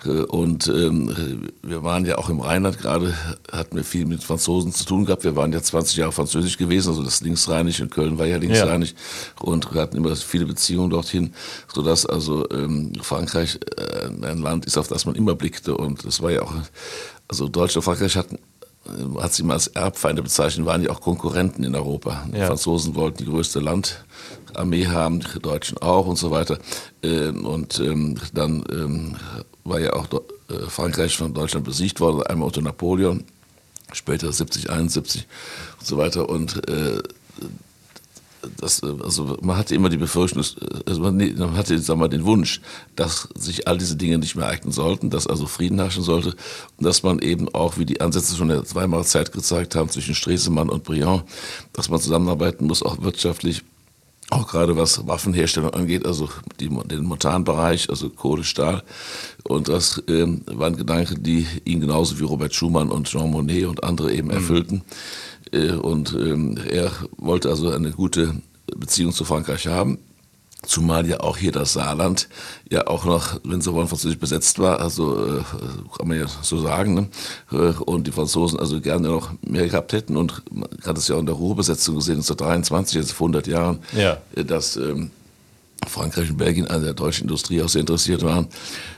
Äh, 0.03 0.23
und 0.23 0.67
ähm, 0.67 1.47
wir 1.61 1.83
waren 1.83 2.05
ja 2.05 2.17
auch 2.17 2.29
im 2.29 2.41
Rheinland 2.41 2.77
gerade, 2.77 3.13
hatten 3.49 3.77
wir 3.77 3.85
viel 3.85 4.05
mit 4.05 4.21
Franzosen 4.21 4.73
zu 4.73 4.83
tun 4.83 5.05
gehabt. 5.05 5.23
Wir 5.23 5.37
waren 5.37 5.53
ja 5.53 5.61
20 5.61 5.95
Jahre 5.95 6.11
französisch 6.11 6.57
gewesen, 6.57 6.89
also 6.89 7.03
das 7.03 7.21
linksrheinisch 7.21 7.79
und 7.79 7.89
Köln 7.89 8.19
war 8.19 8.25
ja 8.25 8.35
linksrheinisch 8.35 8.91
ja. 8.91 9.43
und 9.43 9.73
wir 9.73 9.81
hatten 9.81 9.95
immer 9.95 10.13
viele 10.17 10.45
Beziehungen 10.45 10.89
dorthin, 10.89 11.33
sodass 11.73 12.05
also 12.05 12.49
ähm, 12.49 12.91
Frankreich 13.01 13.59
äh, 13.77 14.07
ein 14.25 14.39
Land 14.39 14.65
ist, 14.65 14.77
auf 14.77 14.89
das 14.89 15.05
man 15.05 15.15
immer 15.15 15.35
blickte 15.35 15.77
und 15.77 16.05
das 16.05 16.21
war 16.21 16.31
ja 16.31 16.41
auch, 16.41 16.53
also 17.29 17.47
Deutschland 17.47 17.77
und 17.87 17.93
Frankreich 17.93 18.17
hatten 18.17 18.39
hat 19.19 19.33
sie 19.33 19.43
mal 19.43 19.53
als 19.53 19.67
Erbfeinde 19.67 20.23
bezeichnet, 20.23 20.65
waren 20.65 20.81
ja 20.83 20.89
auch 20.89 21.01
Konkurrenten 21.01 21.63
in 21.63 21.75
Europa. 21.75 22.25
Die 22.33 22.39
Franzosen 22.39 22.95
wollten 22.95 23.19
die 23.19 23.29
größte 23.29 23.59
Landarmee 23.59 24.87
haben, 24.87 25.19
die 25.19 25.39
Deutschen 25.39 25.77
auch 25.77 26.07
und 26.07 26.17
so 26.17 26.31
weiter. 26.31 26.57
Ähm, 27.03 27.45
und 27.45 27.79
ähm, 27.79 28.17
dann 28.33 28.63
ähm, 28.71 29.15
war 29.63 29.79
ja 29.79 29.93
auch 29.93 30.07
äh, 30.49 30.67
Frankreich 30.67 31.15
von 31.15 31.33
Deutschland 31.33 31.65
besiegt 31.65 31.99
worden, 31.99 32.23
einmal 32.23 32.47
unter 32.47 32.61
Napoleon, 32.61 33.23
später 33.93 34.31
70, 34.31 34.69
71 34.69 35.27
und 35.79 35.87
so 35.87 35.97
weiter. 35.97 36.27
Und 36.27 36.67
äh, 36.67 37.01
das, 38.57 38.83
also 38.83 39.37
man 39.41 39.57
hatte 39.57 39.75
immer 39.75 39.89
die 39.89 39.97
Befürchtung, 39.97 40.43
also 40.85 41.01
man, 41.01 41.57
hatte 41.57 41.77
sag 41.79 41.97
mal, 41.97 42.07
den 42.07 42.25
Wunsch, 42.25 42.61
dass 42.95 43.29
sich 43.35 43.67
all 43.67 43.77
diese 43.77 43.95
Dinge 43.95 44.17
nicht 44.17 44.35
mehr 44.35 44.47
eignen 44.47 44.71
sollten, 44.71 45.09
dass 45.09 45.27
also 45.27 45.47
Frieden 45.47 45.79
herrschen 45.79 46.03
sollte 46.03 46.35
und 46.77 46.85
dass 46.85 47.03
man 47.03 47.19
eben 47.19 47.49
auch, 47.53 47.77
wie 47.77 47.85
die 47.85 48.01
Ansätze 48.01 48.35
schon 48.35 48.49
in 48.49 48.61
der 48.61 48.75
Weimarer 48.75 49.03
Zeit 49.03 49.31
gezeigt 49.31 49.75
haben, 49.75 49.89
zwischen 49.89 50.15
Stresemann 50.15 50.69
und 50.69 50.83
Briand, 50.83 51.23
dass 51.73 51.89
man 51.89 51.99
zusammenarbeiten 51.99 52.65
muss, 52.65 52.83
auch 52.83 53.01
wirtschaftlich, 53.01 53.63
auch 54.29 54.47
gerade 54.47 54.77
was 54.77 55.05
Waffenherstellung 55.07 55.71
angeht, 55.71 56.05
also 56.05 56.29
die, 56.59 56.69
den 56.69 57.03
Montanbereich, 57.03 57.89
also 57.89 58.09
Kohle, 58.09 58.45
Stahl. 58.45 58.81
Und 59.43 59.67
das 59.67 60.01
ähm, 60.07 60.41
waren 60.45 60.77
Gedanken, 60.77 61.21
die 61.21 61.45
ihn 61.65 61.81
genauso 61.81 62.17
wie 62.17 62.23
Robert 62.23 62.55
Schumann 62.55 62.89
und 62.89 63.09
Jean 63.09 63.29
Monnet 63.29 63.65
und 63.65 63.83
andere 63.83 64.13
eben 64.13 64.29
mhm. 64.29 64.35
erfüllten. 64.35 64.75
Mhm. 64.77 64.81
Äh, 65.51 65.71
und 65.71 66.13
ähm, 66.13 66.57
er 66.69 66.91
wollte 67.17 67.49
also 67.49 67.69
eine 67.69 67.91
gute 67.91 68.35
Beziehung 68.75 69.11
zu 69.11 69.25
Frankreich 69.25 69.67
haben. 69.67 69.99
Zumal 70.63 71.07
ja 71.07 71.21
auch 71.21 71.37
hier 71.37 71.51
das 71.51 71.73
Saarland 71.73 72.29
ja 72.69 72.85
auch 72.85 73.03
noch, 73.03 73.39
wenn 73.43 73.61
so 73.61 73.73
wollen, 73.73 73.87
französisch 73.87 74.19
besetzt 74.19 74.59
war, 74.59 74.79
also 74.79 75.39
äh, 75.39 75.41
kann 75.97 76.07
man 76.07 76.19
ja 76.19 76.27
so 76.43 76.59
sagen, 76.59 76.93
ne? 76.93 77.07
Äh, 77.51 77.73
und 77.83 78.05
die 78.05 78.11
Franzosen 78.11 78.59
also 78.59 78.79
gerne 78.79 79.07
noch 79.07 79.31
mehr 79.41 79.67
gehabt 79.67 79.91
hätten 79.93 80.17
und 80.17 80.43
man 80.51 80.69
hat 80.85 80.99
es 80.99 81.07
ja 81.07 81.15
auch 81.15 81.19
in 81.19 81.25
der 81.25 81.33
Ruhrbesetzung 81.33 81.95
gesehen, 81.95 82.17
1923, 82.17 82.97
also 82.99 83.13
vor 83.15 83.25
100 83.25 83.47
Jahren, 83.47 83.79
ja. 83.93 84.17
dass 84.43 84.75
ähm, 84.75 85.09
Frankreich 85.87 86.29
und 86.29 86.37
Belgien 86.37 86.67
an 86.67 86.83
der 86.83 86.93
deutschen 86.93 87.23
Industrie 87.23 87.61
auch 87.61 87.69
sehr 87.69 87.81
interessiert 87.81 88.23
waren. 88.23 88.47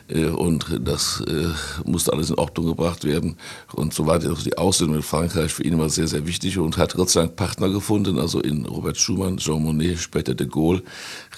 Äh, 0.08 0.26
und 0.26 0.80
das 0.82 1.24
äh, 1.28 1.50
musste 1.86 2.14
alles 2.14 2.30
in 2.30 2.36
Ordnung 2.36 2.68
gebracht 2.68 3.04
werden. 3.04 3.38
Und 3.74 3.94
so 3.94 4.06
war 4.06 4.20
die 4.20 4.58
Aussöhnung 4.58 4.98
mit 4.98 5.06
Frankreich 5.06 5.54
für 5.54 5.64
ihn 5.64 5.74
immer 5.74 5.90
sehr, 5.90 6.08
sehr 6.08 6.26
wichtig 6.28 6.58
und 6.58 6.78
hat 6.78 6.94
Gott 6.94 7.10
sei 7.10 7.22
Dank 7.22 7.36
Partner 7.36 7.70
gefunden, 7.70 8.20
also 8.20 8.40
in 8.40 8.66
Robert 8.66 8.98
Schumann, 8.98 9.38
Jean 9.38 9.64
Monnet, 9.64 10.00
später 10.00 10.36
de 10.36 10.48
Gaulle, 10.48 10.84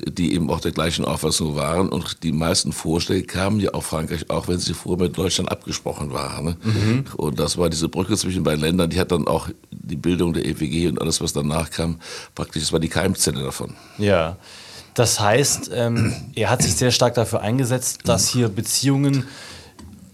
die 0.07 0.33
eben 0.33 0.49
auch 0.49 0.59
der 0.59 0.71
gleichen 0.71 1.05
Auffassung 1.05 1.55
waren. 1.55 1.89
Und 1.89 2.23
die 2.23 2.31
meisten 2.31 2.71
Vorschläge 2.71 3.25
kamen 3.25 3.59
ja 3.59 3.71
auf 3.71 3.85
Frankreich, 3.85 4.29
auch 4.29 4.47
wenn 4.47 4.59
sie 4.59 4.73
vorher 4.73 5.07
mit 5.07 5.17
Deutschland 5.17 5.51
abgesprochen 5.51 6.11
waren. 6.11 6.57
Mhm. 6.63 7.05
Und 7.17 7.39
das 7.39 7.57
war 7.57 7.69
diese 7.69 7.89
Brücke 7.89 8.17
zwischen 8.17 8.43
beiden 8.43 8.61
Ländern, 8.61 8.89
die 8.89 8.99
hat 8.99 9.11
dann 9.11 9.27
auch 9.27 9.49
die 9.71 9.95
Bildung 9.95 10.33
der 10.33 10.45
EWG 10.45 10.87
und 10.87 11.01
alles, 11.01 11.21
was 11.21 11.33
danach 11.33 11.69
kam, 11.69 11.99
praktisch, 12.33 12.63
das 12.63 12.73
war 12.73 12.79
die 12.79 12.89
Keimzelle 12.89 13.43
davon. 13.43 13.73
Ja. 13.97 14.37
Das 14.95 15.19
heißt, 15.19 15.71
ähm, 15.73 16.13
er 16.35 16.49
hat 16.49 16.63
sich 16.63 16.73
sehr 16.75 16.91
stark 16.91 17.13
dafür 17.15 17.41
eingesetzt, 17.41 17.99
dass 18.05 18.29
hier 18.29 18.49
Beziehungen 18.49 19.25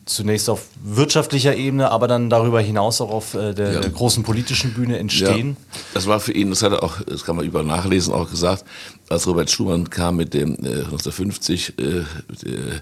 zunächst 0.06 0.50
auf 0.50 0.66
wirtschaftlicher 0.84 1.56
Ebene, 1.56 1.92
aber 1.92 2.08
dann 2.08 2.30
darüber 2.30 2.60
hinaus 2.60 3.00
auch 3.00 3.12
auf 3.12 3.34
äh, 3.36 3.54
der, 3.54 3.74
ja. 3.74 3.80
der, 3.80 3.92
großen 3.92 4.24
politischen 4.24 4.74
Bühne 4.74 4.98
entstehen. 4.98 5.56
Ja, 5.60 5.80
das 5.94 6.08
war 6.08 6.20
für 6.20 6.32
ihn, 6.34 6.50
das 6.50 6.64
hat 6.64 6.74
er 6.74 6.84
auch, 6.84 7.00
das 7.02 7.24
kann 7.24 7.36
man 7.36 7.46
überall 7.46 7.66
nachlesen, 7.66 8.14
auch 8.14 8.30
gesagt, 8.30 8.66
als 9.10 9.28
Robert 9.28 9.50
Schumann 9.50 9.90
kam 9.90 10.18
mit 10.18 10.34
dem 10.34 10.56
äh, 10.56 10.84
1950 10.84 11.78
äh, 11.78 11.84
mit, 12.28 12.44
äh, 12.44 12.82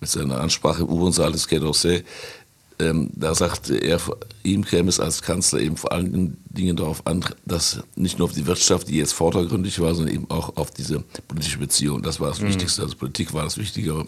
mit, 0.00 0.10
seiner 0.10 0.40
Ansprache 0.40 0.82
im 0.82 0.88
U-Bahn-Saal 0.90 1.32
des 1.32 1.48
Quai 1.48 1.58
d'Orsay, 1.58 2.04
ähm, 2.80 3.10
da 3.14 3.34
sagte 3.34 3.76
er, 3.76 4.00
ihm 4.42 4.64
käme 4.64 4.88
es 4.88 5.00
als 5.00 5.22
Kanzler 5.22 5.60
eben 5.60 5.76
vor 5.76 5.92
allen 5.92 6.36
Dingen 6.48 6.76
darauf 6.76 7.06
an, 7.06 7.24
dass 7.44 7.80
nicht 7.96 8.18
nur 8.18 8.28
auf 8.28 8.34
die 8.34 8.46
Wirtschaft, 8.46 8.88
die 8.88 8.96
jetzt 8.96 9.12
vordergründig 9.12 9.80
war, 9.80 9.94
sondern 9.94 10.14
eben 10.14 10.30
auch 10.30 10.56
auf 10.56 10.70
diese 10.70 11.00
politische 11.26 11.58
Beziehung. 11.58 12.02
Das 12.02 12.20
war 12.20 12.28
das 12.28 12.40
mhm. 12.40 12.48
Wichtigste. 12.48 12.82
Also 12.82 12.96
Politik 12.96 13.34
war 13.34 13.44
das 13.44 13.58
Wichtigere. 13.58 14.06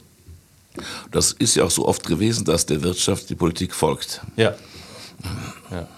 Das 1.10 1.32
ist 1.32 1.56
ja 1.56 1.64
auch 1.64 1.70
so 1.70 1.86
oft 1.86 2.06
gewesen, 2.06 2.44
dass 2.44 2.66
der 2.66 2.82
Wirtschaft 2.82 3.28
die 3.28 3.34
Politik 3.34 3.74
folgt. 3.74 4.20
Ja. 4.36 4.54
ja. 5.70 5.88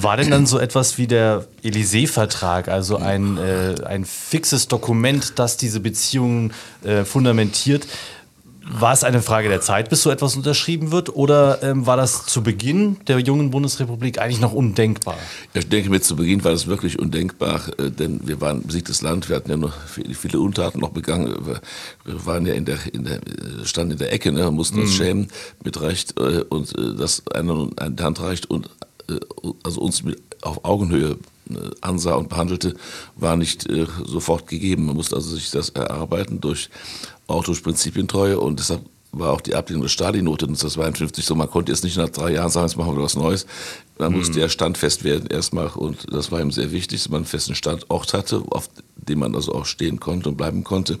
War 0.00 0.16
denn 0.16 0.30
dann 0.30 0.46
so 0.46 0.58
etwas 0.58 0.98
wie 0.98 1.06
der 1.06 1.46
Élysée-Vertrag, 1.62 2.68
also 2.68 2.96
ein, 2.96 3.38
äh, 3.38 3.74
ein 3.84 4.04
fixes 4.04 4.68
Dokument, 4.68 5.38
das 5.38 5.56
diese 5.56 5.80
Beziehungen 5.80 6.52
äh, 6.82 7.04
fundamentiert? 7.04 7.86
War 8.72 8.92
es 8.92 9.02
eine 9.02 9.20
Frage 9.20 9.48
der 9.48 9.60
Zeit, 9.60 9.90
bis 9.90 10.02
so 10.02 10.10
etwas 10.10 10.36
unterschrieben 10.36 10.92
wird, 10.92 11.14
oder 11.14 11.62
ähm, 11.62 11.86
war 11.86 11.96
das 11.96 12.26
zu 12.26 12.42
Beginn 12.42 12.98
der 13.08 13.18
jungen 13.18 13.50
Bundesrepublik 13.50 14.20
eigentlich 14.20 14.40
noch 14.40 14.52
undenkbar? 14.52 15.16
Ich 15.54 15.68
denke 15.68 15.90
mir, 15.90 16.00
zu 16.00 16.14
Beginn 16.14 16.44
war 16.44 16.52
das 16.52 16.68
wirklich 16.68 16.98
undenkbar, 16.98 17.62
äh, 17.78 17.90
denn 17.90 18.20
wir 18.24 18.40
waren 18.40 18.58
ein 18.58 18.66
besiegtes 18.66 19.02
Land, 19.02 19.28
wir 19.28 19.36
hatten 19.36 19.50
ja 19.50 19.56
noch 19.56 19.74
viele, 19.86 20.40
Untaten 20.40 20.78
noch 20.78 20.90
begangen, 20.90 21.34
wir, 21.44 21.60
waren 22.24 22.46
ja 22.46 22.54
in 22.54 22.64
der, 22.64 22.78
in 22.92 23.04
der, 23.04 23.20
standen 23.64 23.92
in 23.92 23.98
der 23.98 24.12
Ecke, 24.12 24.30
ne, 24.30 24.50
mussten 24.50 24.80
uns 24.80 24.92
mhm. 24.92 24.94
schämen 24.94 25.28
mit 25.64 25.80
Recht 25.80 26.18
äh, 26.20 26.44
und 26.48 26.76
äh, 26.78 26.94
dass 26.94 27.26
einer 27.28 27.68
eine 27.76 27.96
Hand 28.00 28.20
reicht 28.20 28.48
und 28.50 28.70
äh, 29.08 29.18
also 29.64 29.80
uns 29.80 30.02
mit, 30.04 30.22
auf 30.42 30.64
Augenhöhe 30.64 31.10
äh, 31.10 31.16
ansah 31.80 32.14
und 32.14 32.28
behandelte, 32.28 32.74
war 33.16 33.36
nicht 33.36 33.68
äh, 33.68 33.86
sofort 34.04 34.46
gegeben. 34.46 34.86
Man 34.86 34.96
musste 34.96 35.16
also 35.16 35.34
sich 35.34 35.50
das 35.50 35.70
erarbeiten 35.70 36.40
durch 36.40 36.70
auch 37.26 37.44
durch 37.44 37.62
Prinzipientreue 37.62 38.40
und 38.40 38.58
deshalb 38.58 38.82
war 39.12 39.32
auch 39.32 39.40
die 39.40 39.54
Ablehnung 39.54 39.82
der 39.82 39.88
Stalin-Note 39.88 40.46
1952 40.46 41.24
so, 41.24 41.34
man 41.34 41.50
konnte 41.50 41.72
jetzt 41.72 41.82
nicht 41.82 41.96
nach 41.96 42.08
drei 42.10 42.32
Jahren 42.32 42.50
sagen, 42.50 42.68
jetzt 42.68 42.76
machen 42.76 42.96
wir 42.96 43.02
was 43.02 43.16
Neues. 43.16 43.46
Man 43.98 44.12
mhm. 44.12 44.18
musste 44.18 44.40
ja 44.40 44.48
standfest 44.48 45.02
werden 45.04 45.26
erstmal 45.28 45.68
und 45.68 46.12
das 46.12 46.30
war 46.30 46.40
ihm 46.40 46.52
sehr 46.52 46.70
wichtig, 46.70 47.02
dass 47.02 47.08
man 47.08 47.18
einen 47.18 47.26
festen 47.26 47.54
Standort 47.54 48.14
hatte, 48.14 48.44
auf 48.50 48.70
dem 48.96 49.18
man 49.18 49.34
also 49.34 49.52
auch 49.52 49.66
stehen 49.66 49.98
konnte 49.98 50.28
und 50.28 50.36
bleiben 50.36 50.62
konnte. 50.62 51.00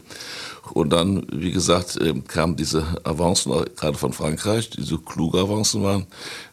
Und 0.72 0.90
dann, 0.90 1.26
wie 1.32 1.52
gesagt, 1.52 1.98
ähm, 2.02 2.26
kamen 2.26 2.56
diese 2.56 2.84
Avancen, 3.04 3.52
gerade 3.76 3.96
von 3.96 4.12
Frankreich, 4.12 4.70
die 4.70 4.82
so 4.82 4.98
kluge 4.98 5.38
Avancen 5.38 5.82
waren. 5.82 6.06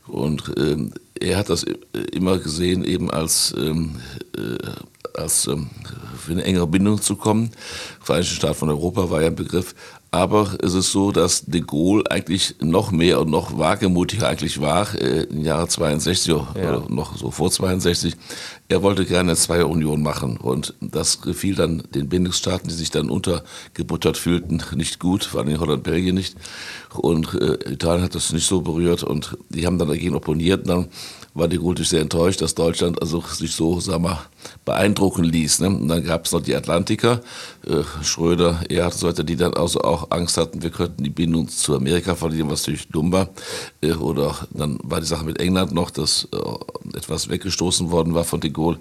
Und 0.07 0.53
ähm, 0.57 0.93
er 1.21 1.37
hat 1.37 1.49
das 1.49 1.65
immer 2.11 2.37
gesehen, 2.37 2.83
eben 2.83 3.11
als, 3.11 3.53
ähm, 3.57 3.97
äh, 4.35 5.19
als 5.19 5.47
ähm, 5.47 5.69
für 6.17 6.31
eine 6.33 6.43
engere 6.43 6.67
Bindung 6.67 7.01
zu 7.01 7.15
kommen. 7.15 7.51
Vereinigte 8.01 8.35
Staaten 8.35 8.55
von 8.55 8.69
Europa 8.69 9.09
war 9.09 9.21
ja 9.21 9.27
ein 9.27 9.35
Begriff. 9.35 9.75
Aber 10.09 10.57
es 10.63 10.73
ist 10.73 10.91
so, 10.91 11.11
dass 11.11 11.45
de 11.45 11.61
Gaulle 11.61 12.09
eigentlich 12.09 12.55
noch 12.61 12.91
mehr 12.91 13.19
und 13.19 13.29
noch 13.29 13.57
wagemutiger 13.57 14.29
eigentlich 14.29 14.61
war 14.61 14.93
äh, 14.95 15.23
im 15.23 15.43
Jahre 15.43 15.67
62 15.67 16.27
ja. 16.27 16.47
oder 16.55 16.85
noch 16.89 17.17
so 17.17 17.29
vor 17.29 17.51
62. 17.51 18.15
Er 18.69 18.83
wollte 18.83 19.05
gerne 19.05 19.31
eine 19.31 19.37
Zweierunion 19.37 20.01
machen 20.01 20.35
und 20.35 20.73
das 20.81 21.21
gefiel 21.21 21.55
dann 21.55 21.83
den 21.95 22.09
Bindungsstaaten, 22.09 22.67
die 22.67 22.75
sich 22.75 22.91
dann 22.91 23.09
untergebuttert 23.09 24.17
fühlten, 24.17 24.61
nicht 24.75 24.99
gut, 24.99 25.23
vor 25.23 25.39
allem 25.39 25.57
Holland, 25.57 25.83
Belgien 25.83 26.15
nicht. 26.15 26.35
Und 26.93 27.33
äh, 27.35 27.71
Italien 27.71 28.03
hat 28.03 28.15
das 28.15 28.33
nicht 28.33 28.45
so 28.45 28.61
berührt 28.61 29.03
und 29.03 29.37
die 29.49 29.65
haben 29.65 29.77
dann 29.77 29.87
dagegen 29.87 30.15
opponiert. 30.15 30.61
Und 30.61 30.67
dann 30.67 30.87
war 31.33 31.47
die 31.47 31.57
Gultig 31.57 31.87
sehr 31.87 32.01
enttäuscht, 32.01 32.41
dass 32.41 32.55
Deutschland 32.55 33.01
also 33.01 33.21
sich 33.21 33.53
so, 33.53 33.79
sag 33.79 34.01
mal, 34.01 34.19
beeindrucken 34.65 35.23
ließ. 35.23 35.59
Ne? 35.59 35.67
Und 35.67 35.87
dann 35.87 36.03
gab 36.03 36.25
es 36.25 36.31
noch 36.31 36.41
die 36.41 36.55
Atlantiker, 36.55 37.21
äh, 37.65 37.83
Schröder, 38.03 38.61
Erhard 38.69 38.93
und 38.93 38.99
so 38.99 39.07
weiter, 39.07 39.23
die 39.23 39.35
dann 39.35 39.53
also 39.53 39.81
auch 39.81 40.11
Angst 40.11 40.37
hatten, 40.37 40.61
wir 40.61 40.71
könnten 40.71 41.03
die 41.03 41.09
Bindung 41.09 41.47
zu 41.47 41.75
Amerika 41.75 42.15
verlieren, 42.15 42.49
was 42.49 42.61
natürlich 42.61 42.89
dumm 42.89 43.11
war. 43.11 43.29
Äh, 43.81 43.93
oder 43.93 44.35
dann 44.51 44.79
war 44.83 44.99
die 44.99 45.07
Sache 45.07 45.25
mit 45.25 45.39
England 45.39 45.71
noch, 45.71 45.91
dass 45.91 46.27
äh, 46.33 46.97
etwas 46.97 47.29
weggestoßen 47.29 47.91
worden 47.91 48.13
war 48.13 48.23
von 48.23 48.39
de 48.39 48.49
Gaulle. 48.57 48.79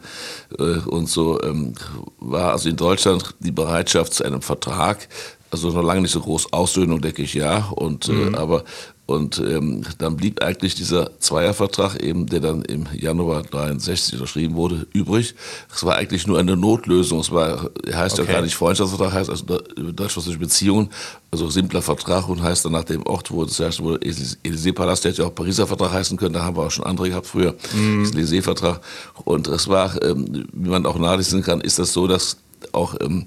Äh, 0.59 0.81
und 0.89 1.09
so 1.09 1.41
ähm, 1.43 1.75
war 2.19 2.53
also 2.53 2.69
in 2.69 2.77
Deutschland 2.77 3.35
die 3.39 3.53
Bereitschaft 3.53 4.15
zu 4.15 4.25
einem 4.25 4.43
Vertrag, 4.43 5.09
also 5.51 5.71
noch 5.71 5.83
lange 5.83 6.03
nicht 6.03 6.11
so 6.11 6.21
groß 6.21 6.53
Aussöhnung, 6.53 7.01
denke 7.01 7.23
ich, 7.23 7.35
ja. 7.35 7.69
Und, 7.71 8.09
äh, 8.09 8.13
mhm. 8.13 8.35
äh, 8.35 8.39
aber 8.39 8.65
und 9.07 9.39
ähm, 9.39 9.83
dann 9.99 10.17
blieb 10.17 10.43
eigentlich 10.43 10.75
dieser 10.75 11.19
Zweiervertrag 11.21 12.03
eben, 12.03 12.27
der 12.27 12.41
dann 12.41 12.63
im 12.63 12.87
Januar 12.93 13.45
63 13.45 14.15
unterschrieben 14.15 14.57
wurde, 14.57 14.89
übrig. 14.93 15.37
Es 15.73 15.85
war 15.85 15.95
eigentlich 15.95 16.27
nur 16.27 16.41
eine 16.41 16.57
Notlösung. 16.57 17.21
Es 17.21 17.31
war, 17.31 17.71
heißt 17.93 18.19
okay. 18.19 18.29
ja 18.29 18.35
gar 18.35 18.43
nicht 18.43 18.57
Freundschaftsvertrag, 18.57 19.13
heißt 19.13 19.31
also 19.31 19.45
deutsch-französische 19.45 20.41
Beziehungen, 20.41 20.91
also 21.31 21.49
simpler 21.49 21.83
Vertrag 21.83 22.29
und 22.29 22.43
heißt 22.43 22.65
dann 22.65 22.73
nach 22.73 22.83
dem 22.83 23.07
Ort, 23.07 23.31
wo 23.31 23.45
das 23.45 23.61
herrschte, 23.61 23.85
wo 23.85 23.93
Élysée-Palast, 23.95 25.05
der 25.05 25.13
hätte 25.13 25.23
ja 25.23 25.29
auch 25.29 25.35
Pariser 25.35 25.69
Vertrag 25.69 25.93
heißen 25.93 26.17
können, 26.17 26.35
da 26.35 26.43
haben 26.43 26.57
wir 26.57 26.65
auch 26.65 26.71
schon 26.73 26.85
andere 26.85 27.09
gehabt 27.09 27.29
früher, 27.29 27.55
mm. 27.75 28.07
Élysée-Vertrag. 28.07 28.81
Und 29.25 29.47
es 29.47 29.69
war, 29.69 30.03
ähm, 30.03 30.49
wie 30.53 30.69
man 30.69 30.85
auch 30.85 30.99
nachlesen 30.99 31.43
kann, 31.43 31.61
ist 31.61 31.79
das 31.79 31.93
so, 31.93 32.09
dass 32.09 32.39
auch, 32.75 32.95
ähm, 33.01 33.27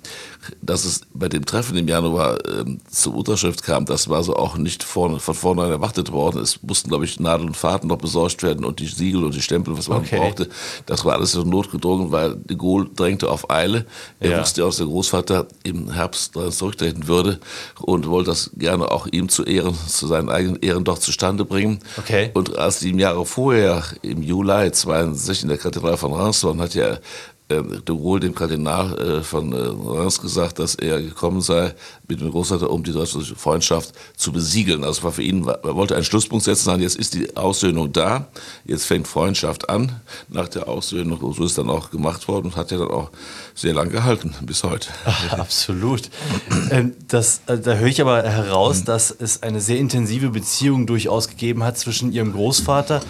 dass 0.62 0.86
es 0.86 1.02
bei 1.14 1.30
dem 1.30 1.46
Treffen 1.46 1.78
im 1.78 1.88
Januar 1.88 2.38
ähm, 2.48 2.80
zur 2.90 3.16
Unterschrift 3.16 3.64
kam, 3.64 3.86
das 3.86 4.10
war 4.10 4.24
so 4.24 4.36
auch 4.36 4.58
nicht 4.58 4.84
vorne, 4.84 5.20
von 5.20 5.36
vornherein 5.36 5.72
erwartet 5.72 6.12
worden. 6.12 6.42
Es 6.42 6.62
mussten, 6.64 6.90
glaube 6.90 7.06
ich, 7.06 7.20
Nadel 7.20 7.48
und 7.48 7.58
Faden 7.58 7.88
noch 7.90 7.98
besorgt 7.98 8.44
werden 8.44 8.66
und 8.66 8.80
die 8.80 8.88
Siegel 8.88 9.24
und 9.24 9.34
die 9.34 9.42
Stempel, 9.42 9.78
was 9.78 9.88
man 9.88 10.00
okay. 10.00 10.18
brauchte. 10.18 10.50
Das 10.86 11.06
war 11.06 11.16
alles 11.16 11.32
so 11.32 11.44
notgedrungen, 11.44 12.12
weil 12.12 12.36
de 12.36 12.58
Gaulle 12.58 12.90
drängte 12.96 13.30
auf 13.30 13.50
Eile. 13.50 13.86
Er 14.20 14.32
ja. 14.32 14.40
wusste, 14.42 14.62
dass 14.62 14.78
der 14.78 14.86
Großvater 14.86 15.48
im 15.64 15.92
Herbst 15.92 16.34
zurücktreten 16.52 17.08
würde 17.08 17.40
und 17.82 18.08
wollte 18.08 18.30
das 18.30 18.52
gerne 18.58 18.92
auch 18.92 19.08
ihm 19.08 19.30
zu 19.30 19.44
Ehren, 19.44 19.76
zu 19.88 20.08
seinen 20.08 20.30
eigenen 20.30 20.58
Ehren 20.62 20.84
doch 20.84 21.00
zustande 21.00 21.46
bringen. 21.46 21.80
Okay. 21.98 22.32
Und 22.34 22.58
als 22.58 22.80
die 22.80 22.90
im 22.90 23.00
Jahre 23.00 23.26
vorher, 23.26 23.84
im 24.02 24.22
Juli 24.22 24.72
62 24.72 25.44
in 25.44 25.50
der 25.50 25.58
Kathedrale 25.58 25.98
von 25.98 26.12
waren, 26.12 26.62
hat 26.62 26.76
ja 26.76 26.98
de 27.50 27.82
Gaulle 27.86 28.20
dem 28.22 28.36
Kardinal 28.36 28.98
äh, 29.00 29.24
von 29.24 29.52
äh, 29.54 29.58
Reims 29.58 30.22
gesagt, 30.22 30.60
dass 30.60 30.76
er 30.76 31.02
gekommen 31.02 31.42
sei 31.42 31.74
mit 32.10 32.22
dem 32.22 32.32
Großvater, 32.32 32.70
um 32.70 32.84
die 32.84 32.92
deutsche 32.92 33.22
Freundschaft 33.36 33.94
zu 34.18 34.32
besiegeln. 34.32 34.84
Also 34.84 35.04
war 35.04 35.12
für 35.12 35.22
ihn, 35.22 35.48
er 35.48 35.76
wollte 35.76 35.96
einen 35.96 36.04
Schlusspunkt 36.04 36.44
setzen, 36.44 36.66
sagen, 36.66 36.82
jetzt 36.82 36.98
ist 36.98 37.14
die 37.14 37.38
Aussöhnung 37.38 37.94
da, 37.94 38.28
jetzt 38.66 38.86
fängt 38.86 39.08
Freundschaft 39.08 39.70
an. 39.70 40.02
Nach 40.28 40.48
der 40.48 40.68
Aussöhnung, 40.68 41.34
so 41.34 41.46
ist 41.46 41.58
dann 41.58 41.70
auch 41.70 41.92
gemacht 41.92 42.28
worden 42.28 42.48
und 42.48 42.56
hat 42.56 42.72
ja 42.72 42.80
dann 42.80 42.90
auch 42.90 43.12
sehr 43.54 43.74
lang 43.74 43.90
gehalten, 43.90 44.34
bis 44.42 44.64
heute. 44.64 44.90
Ach, 45.06 45.34
absolut. 45.34 46.10
Ähm, 46.72 46.96
das, 47.08 47.42
da 47.46 47.74
höre 47.74 47.88
ich 47.88 48.02
aber 48.02 48.24
heraus, 48.24 48.84
dass 48.84 49.12
es 49.12 49.44
eine 49.44 49.62
sehr 49.62 49.78
intensive 49.78 50.30
Beziehung 50.30 50.88
durchaus 50.88 51.28
gegeben 51.28 51.64
hat 51.64 51.78
zwischen 51.78 52.12
ihrem 52.12 52.34
Großvater, 52.34 53.02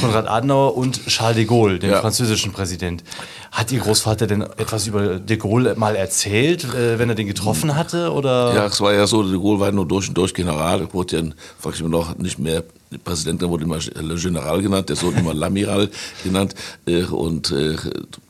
Konrad 0.00 0.28
Adenauer, 0.28 0.76
und 0.76 1.06
Charles 1.06 1.36
de 1.36 1.44
Gaulle, 1.44 1.78
dem 1.78 1.90
ja. 1.90 2.00
französischen 2.00 2.52
Präsident. 2.52 3.02
Hat 3.50 3.70
Ihr 3.70 3.80
Großvater 3.80 4.26
denn 4.26 4.42
etwas 4.42 4.86
über 4.86 5.18
de 5.18 5.36
Gaulle 5.36 5.74
mal 5.76 5.94
erzählt, 5.94 6.64
äh, 6.64 6.98
wenn 6.98 7.08
er 7.08 7.14
den 7.14 7.26
getroffen 7.26 7.76
hatte? 7.76 8.12
Oder? 8.12 8.41
Ja, 8.54 8.66
es 8.66 8.80
war 8.80 8.92
ja 8.92 9.06
so, 9.06 9.22
de 9.22 9.38
Gaulle 9.38 9.60
war 9.60 9.72
nur 9.72 9.86
durch 9.86 10.08
und 10.08 10.16
durch 10.16 10.34
General. 10.34 10.80
Er 10.80 10.92
wurde 10.92 11.16
ja, 11.16 11.24
frag 11.58 11.74
ich 11.74 11.82
mich 11.82 11.90
noch, 11.90 12.16
nicht 12.18 12.38
mehr 12.38 12.64
Präsident, 13.04 13.40
der 13.40 13.48
wurde 13.48 13.64
immer 13.64 13.78
Le 13.78 14.14
General 14.16 14.60
genannt, 14.60 14.88
der 14.88 14.96
Sohn 14.96 15.16
immer 15.16 15.32
L'Amiral 15.32 15.88
genannt 16.24 16.54
äh, 16.86 17.04
und 17.04 17.50
äh, 17.50 17.76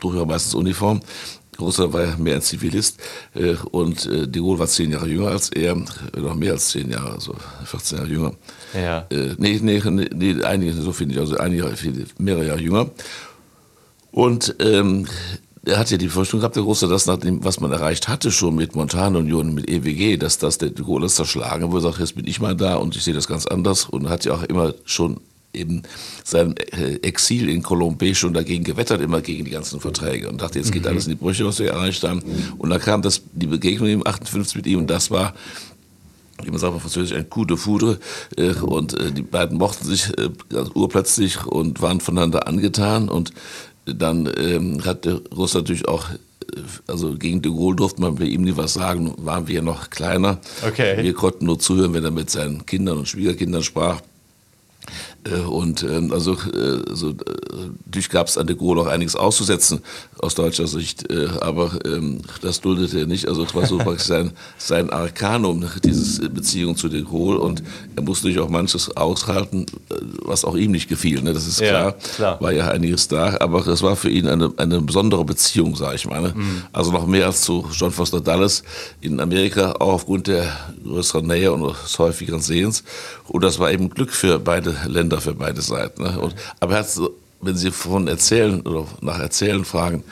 durchaus 0.00 0.26
meistens 0.26 0.54
Uniform. 0.54 1.00
Großer 1.56 1.92
war 1.92 2.04
ja 2.04 2.16
mehr 2.16 2.36
ein 2.36 2.42
Zivilist 2.42 2.98
äh, 3.34 3.54
und 3.72 4.06
äh, 4.06 4.26
de 4.26 4.42
Gaulle 4.42 4.60
war 4.60 4.66
zehn 4.66 4.90
Jahre 4.90 5.06
jünger 5.06 5.28
als 5.28 5.50
er, 5.50 5.76
noch 6.16 6.34
mehr 6.34 6.52
als 6.52 6.68
zehn 6.68 6.90
Jahre, 6.90 7.12
also 7.12 7.34
14 7.64 7.98
Jahre 7.98 8.10
jünger. 8.10 8.32
Ja. 8.74 9.06
Äh, 9.10 9.34
nee, 9.36 9.60
nee, 9.62 9.80
nee, 9.84 10.42
einige, 10.42 10.72
so 10.72 10.92
finde 10.92 11.14
ich, 11.14 11.20
also 11.20 11.36
einige, 11.36 11.72
mehrere 12.18 12.46
Jahre 12.46 12.60
jünger. 12.60 12.90
Und 14.12 14.54
ähm, 14.60 15.06
er 15.64 15.78
hat 15.78 15.90
ja 15.90 15.96
die 15.96 16.06
Befürchtung 16.06 16.40
gehabt, 16.40 16.56
der 16.56 16.64
Große, 16.64 16.88
dass 16.88 17.06
nach 17.06 17.18
dem, 17.18 17.44
was 17.44 17.60
man 17.60 17.70
erreicht 17.70 18.08
hatte 18.08 18.32
schon 18.32 18.56
mit 18.56 18.74
Montanunion, 18.74 19.54
mit 19.54 19.70
EWG, 19.70 20.16
dass 20.16 20.38
das 20.38 20.58
der 20.58 20.70
de 20.70 20.84
Gaulle 20.84 21.08
zerschlagen 21.08 21.70
würde, 21.70 21.84
sagt, 21.84 22.00
jetzt 22.00 22.16
bin 22.16 22.26
ich 22.26 22.40
mal 22.40 22.56
da 22.56 22.76
und 22.76 22.96
ich 22.96 23.04
sehe 23.04 23.14
das 23.14 23.28
ganz 23.28 23.46
anders 23.46 23.84
und 23.84 24.08
hat 24.08 24.24
ja 24.24 24.34
auch 24.34 24.42
immer 24.42 24.74
schon 24.84 25.20
eben 25.54 25.82
sein 26.24 26.56
äh, 26.56 26.94
Exil 27.02 27.48
in 27.48 27.62
Colombey 27.62 28.14
schon 28.14 28.32
dagegen 28.32 28.64
gewettert, 28.64 29.02
immer 29.02 29.20
gegen 29.20 29.44
die 29.44 29.50
ganzen 29.50 29.80
Verträge 29.80 30.28
und 30.28 30.40
dachte, 30.40 30.58
jetzt 30.58 30.72
geht 30.72 30.82
mhm. 30.82 30.88
alles 30.88 31.06
in 31.06 31.10
die 31.10 31.16
Brüche, 31.16 31.44
was 31.44 31.58
wir 31.58 31.70
erreicht 31.70 32.02
haben. 32.04 32.22
Und 32.58 32.70
dann 32.70 32.80
kam 32.80 33.02
das, 33.02 33.22
die 33.32 33.46
Begegnung 33.46 33.88
im 33.88 34.06
58 34.06 34.56
mit 34.56 34.66
ihm 34.66 34.80
und 34.80 34.90
das 34.90 35.10
war 35.10 35.34
wie 36.44 36.50
man 36.50 36.58
sagt 36.58 36.74
auf 36.74 36.82
Französisch, 36.82 37.16
ein 37.16 37.30
Coup 37.30 37.46
de 37.46 37.56
Foudre. 37.56 38.00
Äh, 38.36 38.54
und 38.54 38.98
äh, 38.98 39.12
die 39.12 39.22
beiden 39.22 39.58
mochten 39.58 39.86
sich 39.86 40.10
urplötzlich 40.74 41.46
und 41.46 41.80
waren 41.82 42.00
voneinander 42.00 42.48
angetan. 42.48 43.08
Und 43.08 43.32
dann 43.84 44.30
ähm, 44.36 44.84
hat 44.84 45.06
Russ 45.34 45.54
natürlich 45.54 45.88
auch, 45.88 46.10
äh, 46.10 46.16
also 46.86 47.14
gegen 47.14 47.42
de 47.42 47.52
Gaulle 47.52 47.76
durfte 47.76 48.00
man 48.00 48.14
bei 48.16 48.24
ihm 48.24 48.42
nie 48.42 48.56
was 48.56 48.74
sagen, 48.74 49.14
waren 49.18 49.48
wir 49.48 49.62
noch 49.62 49.90
kleiner. 49.90 50.38
Okay. 50.66 51.02
Wir 51.02 51.14
konnten 51.14 51.46
nur 51.46 51.58
zuhören, 51.58 51.94
wenn 51.94 52.04
er 52.04 52.10
mit 52.10 52.30
seinen 52.30 52.64
Kindern 52.66 52.98
und 52.98 53.08
Schwiegerkindern 53.08 53.62
sprach. 53.62 54.00
Äh, 55.24 55.40
und 55.40 55.82
ähm, 55.82 56.12
also, 56.12 56.36
also 56.88 57.14
natürlich 57.86 58.10
gab 58.10 58.26
es 58.26 58.38
an 58.38 58.46
de 58.46 58.56
Gaulle 58.56 58.82
auch 58.82 58.86
einiges 58.86 59.16
auszusetzen 59.16 59.80
aus 60.18 60.34
deutscher 60.34 60.66
Sicht, 60.66 61.10
äh, 61.10 61.28
aber 61.40 61.78
ähm, 61.84 62.22
das 62.40 62.60
duldete 62.60 63.00
er 63.00 63.06
nicht. 63.06 63.28
Also 63.28 63.44
es 63.44 63.54
war 63.54 63.66
so 63.66 63.78
praktisch 63.78 64.06
sein, 64.06 64.32
sein 64.58 64.90
Arkanum, 64.90 65.64
diese 65.84 66.28
Beziehung 66.28 66.76
zu 66.76 66.88
de 66.88 67.02
Gaulle 67.02 67.38
und 67.38 67.62
er 67.96 68.02
musste 68.02 68.26
natürlich 68.26 68.44
auch 68.44 68.50
manches 68.50 68.96
aushalten, 68.96 69.66
was 70.22 70.44
auch 70.44 70.56
ihm 70.56 70.72
nicht 70.72 70.88
gefiel. 70.88 71.22
Ne? 71.22 71.32
Das 71.32 71.46
ist 71.46 71.60
klar, 71.60 71.70
ja, 71.90 71.92
klar, 72.16 72.40
war 72.40 72.52
ja 72.52 72.68
einiges 72.68 73.08
da, 73.08 73.36
aber 73.40 73.62
das 73.62 73.82
war 73.82 73.96
für 73.96 74.10
ihn 74.10 74.26
eine, 74.26 74.52
eine 74.56 74.80
besondere 74.80 75.24
Beziehung, 75.24 75.76
sage 75.76 75.96
ich 75.96 76.06
mal. 76.06 76.22
Ne? 76.22 76.32
Mhm. 76.34 76.62
Also 76.72 76.92
noch 76.92 77.06
mehr 77.06 77.26
als 77.26 77.42
zu 77.42 77.66
John 77.72 77.90
Foster 77.90 78.20
Dulles 78.20 78.62
in 79.00 79.20
Amerika, 79.20 79.72
auch 79.72 79.92
aufgrund 79.94 80.26
der 80.26 80.56
größeren 80.82 81.26
Nähe 81.26 81.52
und 81.52 81.62
des 81.62 81.98
häufigeren 81.98 82.40
Sehens. 82.40 82.82
Und 83.28 83.44
das 83.44 83.58
war 83.58 83.70
eben 83.70 83.90
Glück 83.90 84.10
für 84.10 84.38
beide 84.38 84.71
Länder, 84.86 85.20
für 85.20 85.34
beide 85.34 85.62
Seiten. 85.62 86.02
Ne? 86.02 86.18
Und, 86.18 86.34
aber 86.60 86.74
er 86.74 86.78
hat, 86.80 87.00
wenn 87.40 87.56
Sie 87.56 87.70
von 87.70 88.08
Erzählen 88.08 88.60
oder 88.62 88.86
nach 89.00 89.18
Erzählen 89.18 89.64
fragen, 89.64 90.04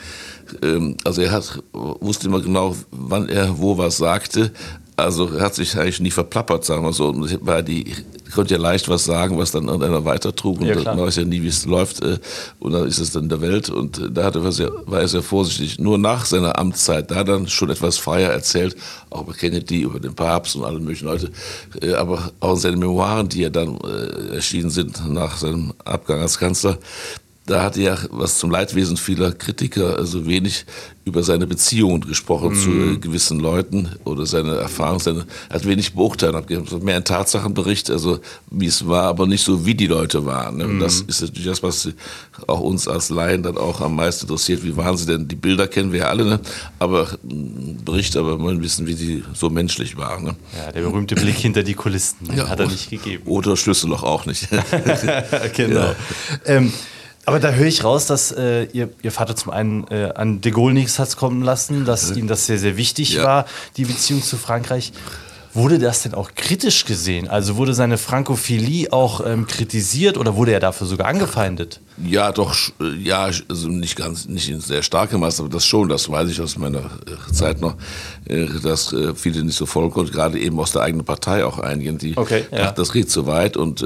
ähm, 0.61 0.97
also 1.03 1.21
er 1.21 1.31
hat, 1.31 1.63
wusste 1.73 2.27
immer 2.27 2.41
genau, 2.41 2.75
wann 2.91 3.29
er 3.29 3.59
wo 3.59 3.77
was 3.77 3.97
sagte, 3.97 4.51
also 4.95 5.29
er 5.29 5.45
hat 5.45 5.55
sich 5.55 5.75
eigentlich 5.77 5.99
nie 5.99 6.11
verplappert, 6.11 6.65
sagen 6.65 6.83
wir 6.83 6.93
so. 6.93 7.13
Weil 7.41 7.63
die 7.63 7.93
konnte 8.33 8.53
ja 8.55 8.59
leicht 8.59 8.89
was 8.89 9.05
sagen, 9.05 9.37
was 9.37 9.51
dann 9.51 9.65
irgendeiner 9.65 10.05
weitertrug. 10.05 10.61
Und 10.61 10.67
ja, 10.67 10.75
man 10.75 10.99
weiß 10.99 11.17
ja 11.17 11.25
nie, 11.25 11.41
wie 11.41 11.47
es 11.47 11.65
läuft 11.65 12.01
äh, 12.01 12.17
und 12.59 12.71
dann 12.71 12.87
ist 12.87 12.99
es 12.99 13.11
dann 13.11 13.23
in 13.23 13.29
der 13.29 13.41
Welt. 13.41 13.69
Und 13.69 13.99
äh, 13.99 14.11
da 14.11 14.23
hatte 14.23 14.39
er 14.39 14.51
sehr, 14.51 14.71
war 14.85 15.01
er 15.01 15.07
sehr 15.07 15.21
vorsichtig. 15.21 15.79
Nur 15.79 15.97
nach 15.97 16.25
seiner 16.25 16.57
Amtszeit, 16.57 17.11
da 17.11 17.23
dann 17.23 17.47
schon 17.47 17.69
etwas 17.69 17.97
freier 17.97 18.31
erzählt, 18.31 18.75
auch 19.09 19.23
über 19.23 19.33
Kennedy, 19.33 19.81
über 19.81 19.99
den 19.99 20.13
Papst 20.13 20.55
und 20.55 20.63
alle 20.63 20.79
möglichen 20.79 21.05
Leute, 21.05 21.31
äh, 21.81 21.93
aber 21.93 22.31
auch 22.39 22.53
in 22.53 22.59
seinen 22.59 22.79
Memoiren, 22.79 23.29
die 23.29 23.41
ja 23.41 23.49
dann 23.49 23.79
erschienen 24.31 24.69
sind 24.69 25.07
nach 25.09 25.37
seinem 25.37 25.73
Abgang 25.83 26.21
als 26.21 26.37
Kanzler, 26.37 26.77
da 27.47 27.63
hat 27.63 27.75
er, 27.75 27.97
was 28.11 28.37
zum 28.37 28.51
Leidwesen 28.51 28.97
vieler 28.97 29.31
Kritiker, 29.31 29.97
also 29.97 30.27
wenig 30.27 30.65
über 31.05 31.23
seine 31.23 31.47
Beziehungen 31.47 32.01
gesprochen 32.01 32.53
mm. 32.53 32.55
zu 32.55 32.69
äh, 32.69 32.97
gewissen 32.97 33.39
Leuten 33.39 33.89
oder 34.03 34.27
seine 34.27 34.55
Erfahrungen. 34.55 34.99
Seine, 34.99 35.25
er 35.49 35.55
hat 35.55 35.65
wenig 35.65 35.93
beurteilt, 35.93 36.49
mehr 36.83 36.97
ein 36.97 37.03
Tatsachenbericht, 37.03 37.89
also 37.89 38.19
wie 38.51 38.67
es 38.67 38.87
war, 38.87 39.05
aber 39.05 39.25
nicht 39.25 39.43
so, 39.43 39.65
wie 39.65 39.73
die 39.73 39.87
Leute 39.87 40.23
waren. 40.25 40.57
Ne? 40.57 40.67
Und 40.67 40.79
das 40.79 41.03
mm. 41.03 41.09
ist 41.09 41.21
natürlich 41.21 41.47
das, 41.47 41.63
was 41.63 41.89
auch 42.45 42.59
uns 42.59 42.87
als 42.87 43.09
Laien 43.09 43.41
dann 43.41 43.57
auch 43.57 43.81
am 43.81 43.95
meisten 43.95 44.27
interessiert. 44.27 44.63
Wie 44.63 44.77
waren 44.77 44.95
sie 44.95 45.07
denn? 45.07 45.27
Die 45.27 45.35
Bilder 45.35 45.67
kennen 45.67 45.91
wir 45.91 46.01
ja 46.01 46.09
alle, 46.09 46.25
ne? 46.25 46.39
aber 46.77 47.07
Bericht, 47.23 48.15
aber 48.17 48.37
man 48.37 48.61
wissen, 48.61 48.85
wie 48.85 48.93
sie 48.93 49.23
so 49.33 49.49
menschlich 49.49 49.97
waren. 49.97 50.25
Ne? 50.25 50.35
Ja, 50.55 50.71
der 50.71 50.81
berühmte 50.81 51.15
Blick 51.15 51.37
hinter 51.37 51.63
die 51.63 51.73
Kulissen 51.73 52.17
ja, 52.35 52.47
hat 52.47 52.59
er 52.59 52.67
nicht 52.67 52.91
gegeben. 52.91 53.23
Oder 53.25 53.57
Schlüsselloch 53.57 54.03
auch 54.03 54.27
nicht. 54.27 54.47
genau. 55.55 55.79
Ja. 55.79 55.95
Ähm, 56.45 56.71
Aber 57.25 57.39
da 57.39 57.51
höre 57.51 57.67
ich 57.67 57.83
raus, 57.83 58.07
dass 58.07 58.31
äh, 58.31 58.63
ihr, 58.73 58.89
ihr, 59.03 59.11
Vater 59.11 59.35
zum 59.35 59.51
einen 59.51 59.87
äh, 59.89 60.11
an 60.15 60.41
de 60.41 60.51
Gaulle 60.51 60.73
nichts 60.73 60.97
hat 60.97 61.15
kommen 61.17 61.43
lassen, 61.43 61.85
dass 61.85 62.11
ihm 62.11 62.27
das 62.27 62.47
sehr, 62.47 62.57
sehr 62.57 62.77
wichtig 62.77 63.13
ja. 63.13 63.23
war, 63.23 63.45
die 63.77 63.85
Beziehung 63.85 64.23
zu 64.23 64.37
Frankreich. 64.37 64.91
Wurde 65.53 65.79
das 65.79 66.03
denn 66.03 66.13
auch 66.13 66.31
kritisch 66.33 66.85
gesehen? 66.85 67.27
Also 67.27 67.57
wurde 67.57 67.73
seine 67.73 67.97
Frankophilie 67.97 68.91
auch 68.93 69.25
ähm, 69.25 69.47
kritisiert 69.47 70.17
oder 70.17 70.37
wurde 70.37 70.53
er 70.53 70.61
dafür 70.61 70.87
sogar 70.87 71.07
angefeindet? 71.07 71.81
Ja, 72.01 72.31
doch, 72.31 72.55
äh, 72.79 72.95
ja, 72.95 73.29
also 73.49 73.67
nicht 73.67 73.97
ganz, 73.97 74.27
nicht 74.27 74.49
in 74.49 74.61
sehr 74.61 74.81
starkem 74.81 75.19
Maß, 75.19 75.41
aber 75.41 75.49
das 75.49 75.65
schon, 75.65 75.89
das 75.89 76.09
weiß 76.09 76.29
ich 76.29 76.39
aus 76.39 76.57
meiner 76.57 76.79
äh, 76.79 77.33
Zeit 77.33 77.59
noch, 77.59 77.75
äh, 78.29 78.47
dass 78.63 78.95
viele 79.15 79.43
nicht 79.43 79.57
so 79.57 79.65
voll 79.65 79.89
konnten, 79.89 80.13
gerade 80.13 80.39
eben 80.39 80.57
aus 80.57 80.71
der 80.71 80.83
eigenen 80.83 81.05
Partei 81.05 81.43
auch 81.43 81.59
einigen, 81.59 81.97
die 81.97 82.17
okay, 82.17 82.45
ja. 82.49 82.71
das 82.71 82.93
geht 82.93 83.11
zu 83.11 83.27
weit 83.27 83.57
und 83.57 83.83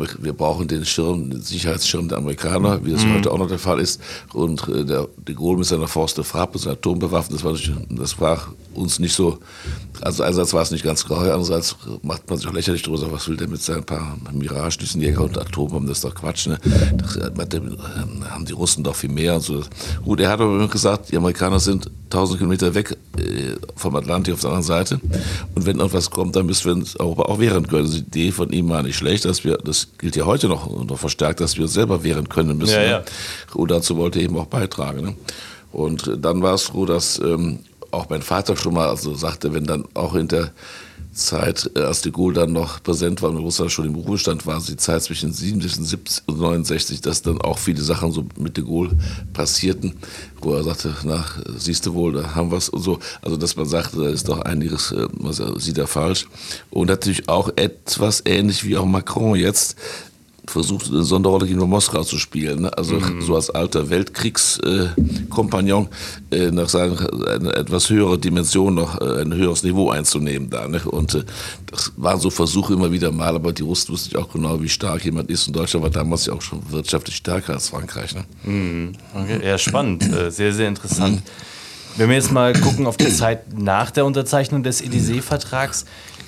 wir 0.00 0.32
brauchen 0.32 0.68
den 0.68 0.84
Schirm, 0.84 1.30
den 1.30 1.42
Sicherheitsschirm 1.42 2.08
der 2.08 2.18
Amerikaner, 2.18 2.84
wie 2.84 2.92
das 2.92 3.04
mhm. 3.04 3.14
heute 3.14 3.30
auch 3.30 3.38
noch 3.38 3.48
der 3.48 3.58
Fall 3.58 3.80
ist. 3.80 4.00
Und 4.32 4.66
der 4.68 5.08
de 5.16 5.34
Gaulle 5.34 5.58
mit 5.58 5.66
seiner 5.66 5.88
Force 5.88 6.14
de 6.14 6.24
Frappe, 6.24 6.58
seiner 6.58 6.76
Atombewaffnung, 6.76 7.38
das 7.38 7.44
war, 7.44 7.76
das 7.90 8.20
war 8.20 8.54
uns 8.74 8.98
nicht 8.98 9.14
so, 9.14 9.38
also 10.00 10.22
einerseits 10.22 10.52
war 10.52 10.62
es 10.62 10.70
nicht 10.70 10.84
ganz 10.84 11.04
grau, 11.04 11.16
andererseits 11.16 11.76
macht 12.02 12.28
man 12.28 12.38
sich 12.38 12.48
auch 12.48 12.52
lächerlich 12.52 12.82
drüber, 12.82 13.12
was 13.12 13.28
will 13.28 13.36
der 13.36 13.48
mit 13.48 13.62
seinen 13.62 13.84
paar 13.84 14.16
Mirage-Düsenjäger 14.32 15.22
und 15.22 15.38
Atombomben, 15.38 15.88
das 15.88 15.98
ist 15.98 16.04
doch 16.04 16.14
Quatsch, 16.14 16.46
ne? 16.46 16.58
Das 16.96 17.16
äh, 17.16 17.30
haben 18.30 18.44
die 18.44 18.52
Russen 18.52 18.84
doch 18.84 18.94
viel 18.94 19.10
mehr 19.10 19.34
und 19.36 19.42
so. 19.42 19.62
Gut, 20.04 20.20
er 20.20 20.30
hat 20.30 20.40
aber 20.40 20.54
immer 20.54 20.68
gesagt, 20.68 21.10
die 21.10 21.16
Amerikaner 21.16 21.60
sind 21.60 21.90
1000 22.04 22.38
Kilometer 22.38 22.74
weg 22.74 22.96
äh, 23.18 23.56
vom 23.76 23.96
Atlantik 23.96 24.34
auf 24.34 24.40
der 24.40 24.50
anderen 24.50 24.66
Seite 24.66 25.00
und 25.54 25.66
wenn 25.66 25.78
irgendwas 25.78 26.10
kommt, 26.10 26.36
dann 26.36 26.46
müssen 26.46 26.64
wir 26.66 26.72
uns 26.72 26.96
Europa 26.96 27.22
auch 27.22 27.38
wehren 27.38 27.66
können. 27.66 27.86
Also 27.86 27.98
die 27.98 28.04
Idee 28.04 28.32
von 28.32 28.50
ihm 28.50 28.68
war 28.68 28.82
nicht 28.82 28.96
schlecht, 28.96 29.24
dass 29.24 29.44
wir, 29.44 29.58
das 29.58 29.81
gilt 29.98 30.16
ja 30.16 30.26
heute 30.26 30.48
noch, 30.48 30.68
noch 30.84 30.98
verstärkt, 30.98 31.40
dass 31.40 31.56
wir 31.56 31.64
uns 31.64 31.72
selber 31.72 32.02
wehren 32.02 32.28
können 32.28 32.58
müssen. 32.58 32.74
Ja, 32.74 32.80
ne? 32.80 32.90
ja. 32.90 33.04
Und 33.54 33.70
dazu 33.70 33.96
wollte 33.96 34.20
eben 34.20 34.36
auch 34.38 34.46
beitragen. 34.46 35.02
Ne? 35.02 35.16
Und 35.72 36.18
dann 36.20 36.42
war 36.42 36.54
es 36.54 36.66
so, 36.66 36.84
dass 36.86 37.18
ähm, 37.18 37.60
auch 37.92 38.08
mein 38.08 38.22
Vater 38.22 38.56
schon 38.56 38.74
mal 38.74 38.88
also 38.88 39.14
sagte, 39.14 39.54
wenn 39.54 39.64
dann 39.64 39.84
auch 39.94 40.14
in 40.14 40.28
der 40.28 40.52
Zeit, 41.12 41.70
äh, 41.76 41.80
als 41.80 42.00
de 42.00 42.10
Gaulle 42.10 42.34
dann 42.34 42.52
noch 42.52 42.82
präsent 42.82 43.20
war 43.22 43.30
und 43.30 43.36
Russland 43.36 43.70
schon 43.70 43.86
im 43.86 43.94
Ruhestand 43.94 44.46
war, 44.46 44.60
die 44.66 44.76
Zeit 44.76 45.02
zwischen 45.02 45.32
67 45.32 46.22
und 46.26 46.38
69, 46.40 47.00
dass 47.02 47.22
dann 47.22 47.40
auch 47.40 47.58
viele 47.58 47.82
Sachen 47.82 48.12
so 48.12 48.24
mit 48.38 48.56
de 48.56 48.64
Gaulle 48.64 48.96
passierten, 49.32 49.94
wo 50.40 50.54
er 50.54 50.64
sagte, 50.64 50.94
na, 51.04 51.24
siehst 51.56 51.86
du 51.86 51.94
wohl, 51.94 52.14
da 52.14 52.34
haben 52.34 52.50
wir 52.50 52.56
es 52.56 52.70
und 52.70 52.80
so. 52.80 52.98
Also, 53.20 53.36
dass 53.36 53.56
man 53.56 53.66
sagte, 53.66 53.98
da 53.98 54.08
ist 54.08 54.28
doch 54.28 54.40
einiges, 54.40 54.92
äh, 54.92 55.06
was 55.12 55.42
sieht 55.62 55.78
er 55.78 55.86
falsch. 55.86 56.26
Und 56.70 56.88
natürlich 56.88 57.28
auch 57.28 57.50
etwas 57.56 58.22
ähnlich 58.24 58.64
wie 58.64 58.76
auch 58.76 58.86
Macron 58.86 59.36
jetzt, 59.36 59.76
versucht, 60.46 60.88
eine 60.88 61.04
Sonderrolle 61.04 61.46
gegenüber 61.46 61.68
Moskau 61.68 62.02
zu 62.02 62.18
spielen. 62.18 62.62
Ne? 62.62 62.76
Also 62.76 62.96
mhm. 62.96 63.22
so 63.22 63.36
als 63.36 63.50
alter 63.50 63.90
Weltkriegskompagnon 63.90 65.88
äh, 66.30 66.50
nach 66.50 66.68
seiner 66.68 66.98
eine 67.28 67.54
etwas 67.54 67.88
höhere 67.88 68.18
Dimension 68.18 68.74
noch 68.74 69.00
äh, 69.00 69.22
ein 69.22 69.32
höheres 69.32 69.62
Niveau 69.62 69.90
einzunehmen 69.90 70.50
da. 70.50 70.66
Ne? 70.66 70.80
Und 70.84 71.14
äh, 71.14 71.24
das 71.70 71.92
waren 71.96 72.18
so 72.18 72.30
Versuche 72.30 72.74
immer 72.74 72.90
wieder 72.90 73.12
mal, 73.12 73.34
aber 73.34 73.52
die 73.52 73.62
Russen 73.62 73.92
wussten 73.92 74.16
auch 74.16 74.32
genau, 74.32 74.60
wie 74.60 74.68
stark 74.68 75.04
jemand 75.04 75.30
ist. 75.30 75.46
Und 75.46 75.54
Deutschland 75.54 75.84
war 75.84 75.90
damals 75.90 76.26
ja 76.26 76.32
auch 76.32 76.42
schon 76.42 76.60
wirtschaftlich 76.70 77.16
stärker 77.16 77.52
als 77.54 77.68
Frankreich. 77.68 78.14
Ne? 78.14 78.24
Mhm. 78.44 78.92
Okay. 79.14 79.46
Ja, 79.46 79.58
spannend. 79.58 80.02
Äh, 80.12 80.30
sehr, 80.30 80.52
sehr 80.52 80.68
interessant. 80.68 81.22
Wenn 81.96 82.08
wir 82.08 82.16
jetzt 82.16 82.32
mal 82.32 82.54
gucken 82.54 82.86
auf 82.86 82.96
die 82.96 83.14
Zeit 83.14 83.52
nach 83.56 83.90
der 83.90 84.06
Unterzeichnung 84.06 84.62
des 84.62 84.82
Élysée-Vertrags, 84.82 85.84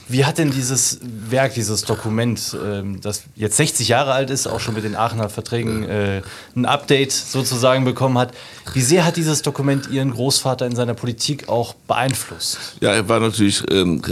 wie 0.09 0.25
hat 0.25 0.39
denn 0.39 0.51
dieses 0.51 1.01
Werk, 1.03 1.55
dieses 1.55 1.83
Dokument, 1.83 2.57
ähm, 2.63 3.01
das 3.01 3.25
jetzt 3.37 3.57
60 3.57 3.89
Jahre 3.89 4.13
alt 4.13 4.31
ist, 4.31 4.47
auch 4.47 4.61
schon 4.61 4.75
mit 4.75 4.85
den 4.85 4.97
Aachener 4.97 5.29
Verträgen 5.29 5.85
äh, 5.85 6.23
ein 6.55 6.67
Update 6.67 7.13
sozusagen 7.13 7.85
bekommen 7.85 8.19
hat, 8.19 8.35
wie 8.73 8.83
sehr 8.83 9.05
hat 9.05 9.17
dieses 9.17 9.43
Dokument 9.43 9.89
Ihren 9.91 10.11
Großvater 10.11 10.67
in 10.67 10.77
seiner 10.77 10.95
Politik 10.95 11.49
auch 11.49 11.75
beeinflusst? 11.75 12.59
Ja, 12.81 12.93
er 12.93 13.09
war 13.09 13.21
natürlich 13.21 13.63
ähm, 13.71 14.03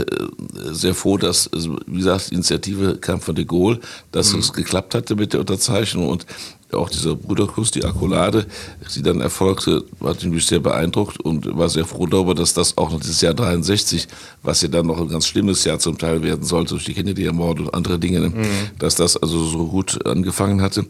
sehr 0.71 0.95
froh, 0.95 1.17
dass, 1.17 1.51
also, 1.53 1.77
wie 1.85 1.97
gesagt, 1.97 2.31
die 2.31 2.35
Initiative 2.35 2.97
kam 2.97 3.21
von 3.21 3.35
de 3.35 3.45
Gaulle, 3.45 3.79
dass 4.11 4.33
mhm. 4.33 4.39
es 4.39 4.53
geklappt 4.53 4.95
hatte 4.95 5.15
mit 5.15 5.33
der 5.33 5.41
Unterzeichnung 5.41 6.09
und 6.09 6.25
auch 6.75 6.89
dieser 6.89 7.15
Bruderkuss, 7.15 7.71
die 7.71 7.83
Akkulade, 7.83 8.45
die 8.95 9.01
dann 9.01 9.21
erfolgte, 9.21 9.83
hat 10.03 10.23
mich 10.23 10.45
sehr 10.45 10.59
beeindruckt 10.59 11.19
und 11.19 11.57
war 11.57 11.69
sehr 11.69 11.85
froh 11.85 12.05
darüber, 12.05 12.35
dass 12.35 12.53
das 12.53 12.77
auch 12.77 12.91
noch 12.91 12.99
dieses 12.99 13.21
Jahr 13.21 13.33
63, 13.33 14.07
was 14.41 14.61
ja 14.61 14.67
dann 14.67 14.87
noch 14.87 14.99
ein 14.99 15.07
ganz 15.07 15.27
schlimmes 15.27 15.63
Jahr 15.63 15.79
zum 15.79 15.97
Teil 15.97 16.23
werden 16.23 16.43
sollte, 16.43 16.71
durch 16.71 16.85
die 16.85 16.93
Kennedy-Ermordung 16.93 17.67
und 17.67 17.73
andere 17.73 17.99
Dinge, 17.99 18.19
mhm. 18.19 18.45
dass 18.79 18.95
das 18.95 19.17
also 19.17 19.43
so 19.43 19.67
gut 19.67 20.05
angefangen 20.05 20.61
hatte. 20.61 20.85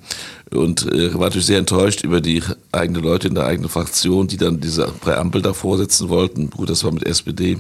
Und 0.52 0.92
äh, 0.92 1.14
war 1.14 1.22
natürlich 1.22 1.48
sehr 1.48 1.60
enttäuscht 1.60 2.04
über 2.04 2.22
die 2.22 2.44
eigenen 2.72 3.04
Leute 3.04 3.28
in 3.28 3.36
der 3.36 3.46
eigenen 3.46 3.70
Fraktion, 3.70 4.28
die 4.28 4.38
dann 4.38 4.60
diese 4.60 4.88
Präambel 4.88 5.42
davor 5.42 5.78
setzen 5.78 6.10
wollten. 6.10 6.50
Gut, 6.50 6.70
das 6.70 6.84
war 6.84 6.92
mit 6.92 7.06
SPD 7.06 7.58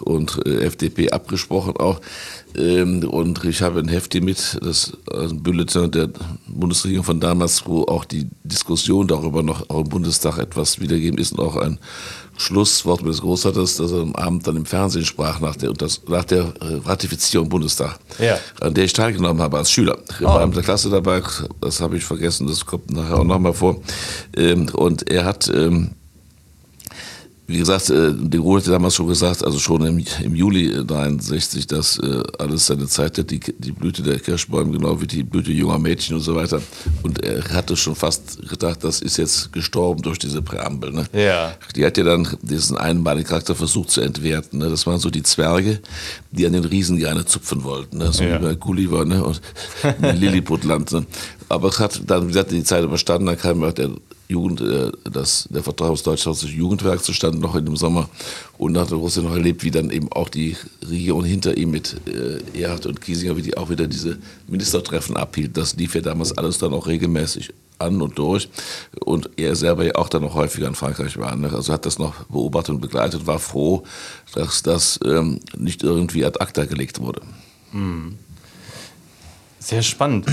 und 0.00 0.40
äh, 0.46 0.64
FDP 0.64 1.10
abgesprochen 1.10 1.76
auch. 1.76 2.00
Ähm, 2.58 3.08
und 3.08 3.44
ich 3.44 3.62
habe 3.62 3.80
ein 3.80 3.88
Hefti 3.88 4.20
mit, 4.20 4.58
das 4.62 4.92
ein 5.12 5.30
äh, 5.30 5.34
Bulletin 5.34 5.90
der 5.90 6.08
Bundesregierung 6.46 7.04
von 7.04 7.20
damals, 7.20 7.66
wo 7.66 7.84
auch 7.84 8.04
die 8.04 8.26
Diskussion 8.42 9.06
darüber 9.06 9.42
noch 9.42 9.70
auch 9.70 9.80
im 9.80 9.88
Bundestag 9.88 10.38
etwas 10.38 10.80
wiedergeben 10.80 11.18
ist 11.18 11.32
und 11.32 11.40
auch 11.40 11.56
ein 11.56 11.78
Schlusswort 12.36 13.04
des 13.04 13.20
Großvaters, 13.20 13.76
das 13.76 13.92
er 13.92 14.00
am 14.00 14.14
Abend 14.14 14.46
dann 14.46 14.56
im 14.56 14.64
Fernsehen 14.64 15.04
sprach 15.04 15.40
nach 15.40 15.56
der, 15.56 15.72
nach 16.08 16.24
der 16.24 16.54
äh, 16.60 16.80
Ratifizierung 16.84 17.46
im 17.46 17.50
Bundestag, 17.50 17.98
ja. 18.18 18.38
an 18.60 18.74
der 18.74 18.84
ich 18.84 18.92
teilgenommen 18.92 19.42
habe 19.42 19.58
als 19.58 19.70
Schüler. 19.70 19.98
Ich 20.10 20.20
war 20.22 20.40
oh. 20.40 20.44
in 20.44 20.52
der 20.52 20.62
Klasse 20.62 20.88
dabei, 20.88 21.22
das 21.60 21.80
habe 21.80 21.96
ich 21.96 22.04
vergessen, 22.04 22.46
das 22.46 22.64
kommt 22.64 22.90
nachher 22.90 23.18
auch 23.18 23.24
nochmal 23.24 23.54
vor. 23.54 23.80
Ähm, 24.36 24.68
und 24.72 25.10
er 25.10 25.24
hat 25.24 25.50
ähm, 25.52 25.90
wie 27.48 27.56
gesagt, 27.56 27.88
äh, 27.88 28.12
de 28.12 28.40
Gaulle 28.40 28.60
hatte 28.60 28.70
damals 28.70 28.94
schon 28.94 29.08
gesagt, 29.08 29.42
also 29.42 29.58
schon 29.58 29.82
im, 29.86 30.04
im 30.22 30.34
Juli 30.34 30.84
63, 30.86 31.66
dass 31.66 31.98
äh, 31.98 32.22
alles 32.38 32.66
seine 32.66 32.86
Zeit 32.88 33.16
hat, 33.16 33.30
die, 33.30 33.40
die 33.40 33.72
Blüte 33.72 34.02
der 34.02 34.18
Kirschbäume, 34.20 34.72
genau 34.72 35.00
wie 35.00 35.06
die 35.06 35.22
Blüte 35.22 35.50
junger 35.50 35.78
Mädchen 35.78 36.16
und 36.16 36.20
so 36.20 36.34
weiter. 36.34 36.60
Und 37.02 37.24
er 37.24 37.42
hatte 37.54 37.74
schon 37.74 37.94
fast 37.94 38.46
gedacht, 38.46 38.84
das 38.84 39.00
ist 39.00 39.16
jetzt 39.16 39.50
gestorben 39.50 40.02
durch 40.02 40.18
diese 40.18 40.42
Präambel. 40.42 40.92
Ne? 40.92 41.06
Ja. 41.14 41.54
Die 41.74 41.86
hat 41.86 41.96
ja 41.96 42.04
dann 42.04 42.28
diesen 42.42 42.76
einmaligen 42.76 43.26
Charakter 43.26 43.54
versucht 43.54 43.92
zu 43.92 44.02
entwerten. 44.02 44.58
Ne? 44.58 44.68
Das 44.68 44.86
waren 44.86 44.98
so 44.98 45.08
die 45.08 45.22
Zwerge, 45.22 45.80
die 46.30 46.46
an 46.46 46.52
den 46.52 46.64
Riesen 46.64 46.98
gerne 46.98 47.24
zupfen 47.24 47.64
wollten. 47.64 47.96
Ne? 47.96 48.12
So 48.12 48.24
ja. 48.24 48.38
wie 48.38 48.44
bei 48.44 48.54
Gulliver 48.56 49.06
ne? 49.06 49.24
und 49.24 49.40
Lilliputland. 50.02 50.92
Ne? 50.92 51.06
Aber 51.48 51.68
es 51.68 51.78
hat 51.78 51.98
dann, 52.06 52.24
wie 52.24 52.28
gesagt, 52.28 52.50
die 52.50 52.62
Zeit 52.62 52.84
überstanden, 52.84 53.24
dann 53.24 53.38
kam 53.38 53.64
auch 53.64 53.72
der 53.72 53.88
Jugend, 54.28 54.60
äh, 54.60 54.92
das, 55.10 55.48
der 55.50 55.62
Vertrag 55.62 55.88
aus 55.88 56.02
Deutschland 56.02 56.40
Jugendwerk 56.42 57.02
zustande 57.02 57.38
noch 57.38 57.54
in 57.54 57.64
dem 57.64 57.76
Sommer 57.76 58.10
und 58.58 58.76
hat 58.76 58.92
Russland 58.92 59.28
noch 59.28 59.34
erlebt, 59.34 59.64
wie 59.64 59.70
dann 59.70 59.90
eben 59.90 60.12
auch 60.12 60.28
die 60.28 60.56
Region 60.82 61.24
hinter 61.24 61.56
ihm 61.56 61.70
mit 61.70 61.96
äh, 62.06 62.60
Erhard 62.60 62.84
und 62.84 63.00
Kiesinger, 63.00 63.36
wie 63.38 63.42
die 63.42 63.56
auch 63.56 63.70
wieder 63.70 63.86
diese 63.86 64.18
Ministertreffen 64.46 65.16
abhielt. 65.16 65.56
Das 65.56 65.76
lief 65.76 65.94
ja 65.94 66.02
damals 66.02 66.36
alles 66.36 66.58
dann 66.58 66.74
auch 66.74 66.86
regelmäßig 66.86 67.54
an 67.78 68.02
und 68.02 68.18
durch 68.18 68.50
und 69.00 69.30
er 69.36 69.56
selber 69.56 69.84
ja 69.84 69.94
auch 69.94 70.08
dann 70.08 70.22
noch 70.22 70.34
häufiger 70.34 70.66
in 70.66 70.74
Frankreich 70.74 71.16
war. 71.16 71.34
Ne? 71.34 71.50
Also 71.52 71.72
hat 71.72 71.86
das 71.86 71.98
noch 71.98 72.24
beobachtet 72.24 72.74
und 72.74 72.80
begleitet, 72.80 73.26
war 73.26 73.38
froh, 73.38 73.84
dass 74.34 74.62
das 74.62 75.00
ähm, 75.04 75.40
nicht 75.56 75.82
irgendwie 75.82 76.24
ad 76.24 76.38
acta 76.40 76.66
gelegt 76.66 77.00
wurde. 77.00 77.22
Hm. 77.72 78.18
Sehr 79.58 79.82
spannend 79.82 80.26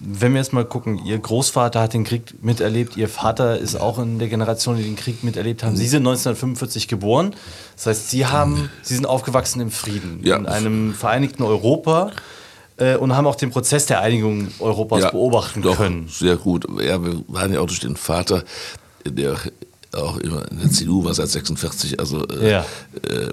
wenn 0.00 0.32
wir 0.32 0.40
jetzt 0.40 0.52
mal 0.52 0.64
gucken, 0.64 1.00
Ihr 1.04 1.18
Großvater 1.18 1.80
hat 1.80 1.92
den 1.92 2.04
Krieg 2.04 2.42
miterlebt, 2.42 2.96
Ihr 2.96 3.08
Vater 3.08 3.58
ist 3.58 3.76
auch 3.76 3.98
in 3.98 4.18
der 4.18 4.28
Generation, 4.28 4.76
die 4.76 4.84
den 4.84 4.96
Krieg 4.96 5.24
miterlebt 5.24 5.62
haben. 5.62 5.76
Sie 5.76 5.88
sind 5.88 6.00
1945 6.00 6.88
geboren. 6.88 7.34
Das 7.76 7.86
heißt, 7.86 8.10
Sie 8.10 8.26
haben, 8.26 8.70
Sie 8.82 8.94
sind 8.94 9.06
aufgewachsen 9.06 9.60
im 9.60 9.70
Frieden, 9.70 10.20
ja. 10.22 10.36
in 10.36 10.46
einem 10.46 10.94
vereinigten 10.94 11.42
Europa 11.42 12.12
äh, 12.76 12.96
und 12.96 13.16
haben 13.16 13.26
auch 13.26 13.34
den 13.34 13.50
Prozess 13.50 13.86
der 13.86 14.00
Einigung 14.00 14.48
Europas 14.60 15.02
ja, 15.02 15.10
beobachten 15.10 15.62
doch, 15.62 15.76
können. 15.76 16.08
Sehr 16.08 16.36
gut. 16.36 16.66
Ja, 16.80 17.02
wir 17.04 17.22
waren 17.28 17.52
ja 17.52 17.60
auch 17.60 17.66
durch 17.66 17.80
den 17.80 17.96
Vater, 17.96 18.44
der 19.04 19.36
auch 20.02 20.18
immer 20.18 20.50
in 20.50 20.58
der 20.60 20.70
CDU 20.70 21.04
war 21.04 21.14
seit 21.14 21.28
46, 21.28 22.00
also 22.00 22.26
äh, 22.28 22.50
ja. 22.50 22.66
äh, 23.02 23.28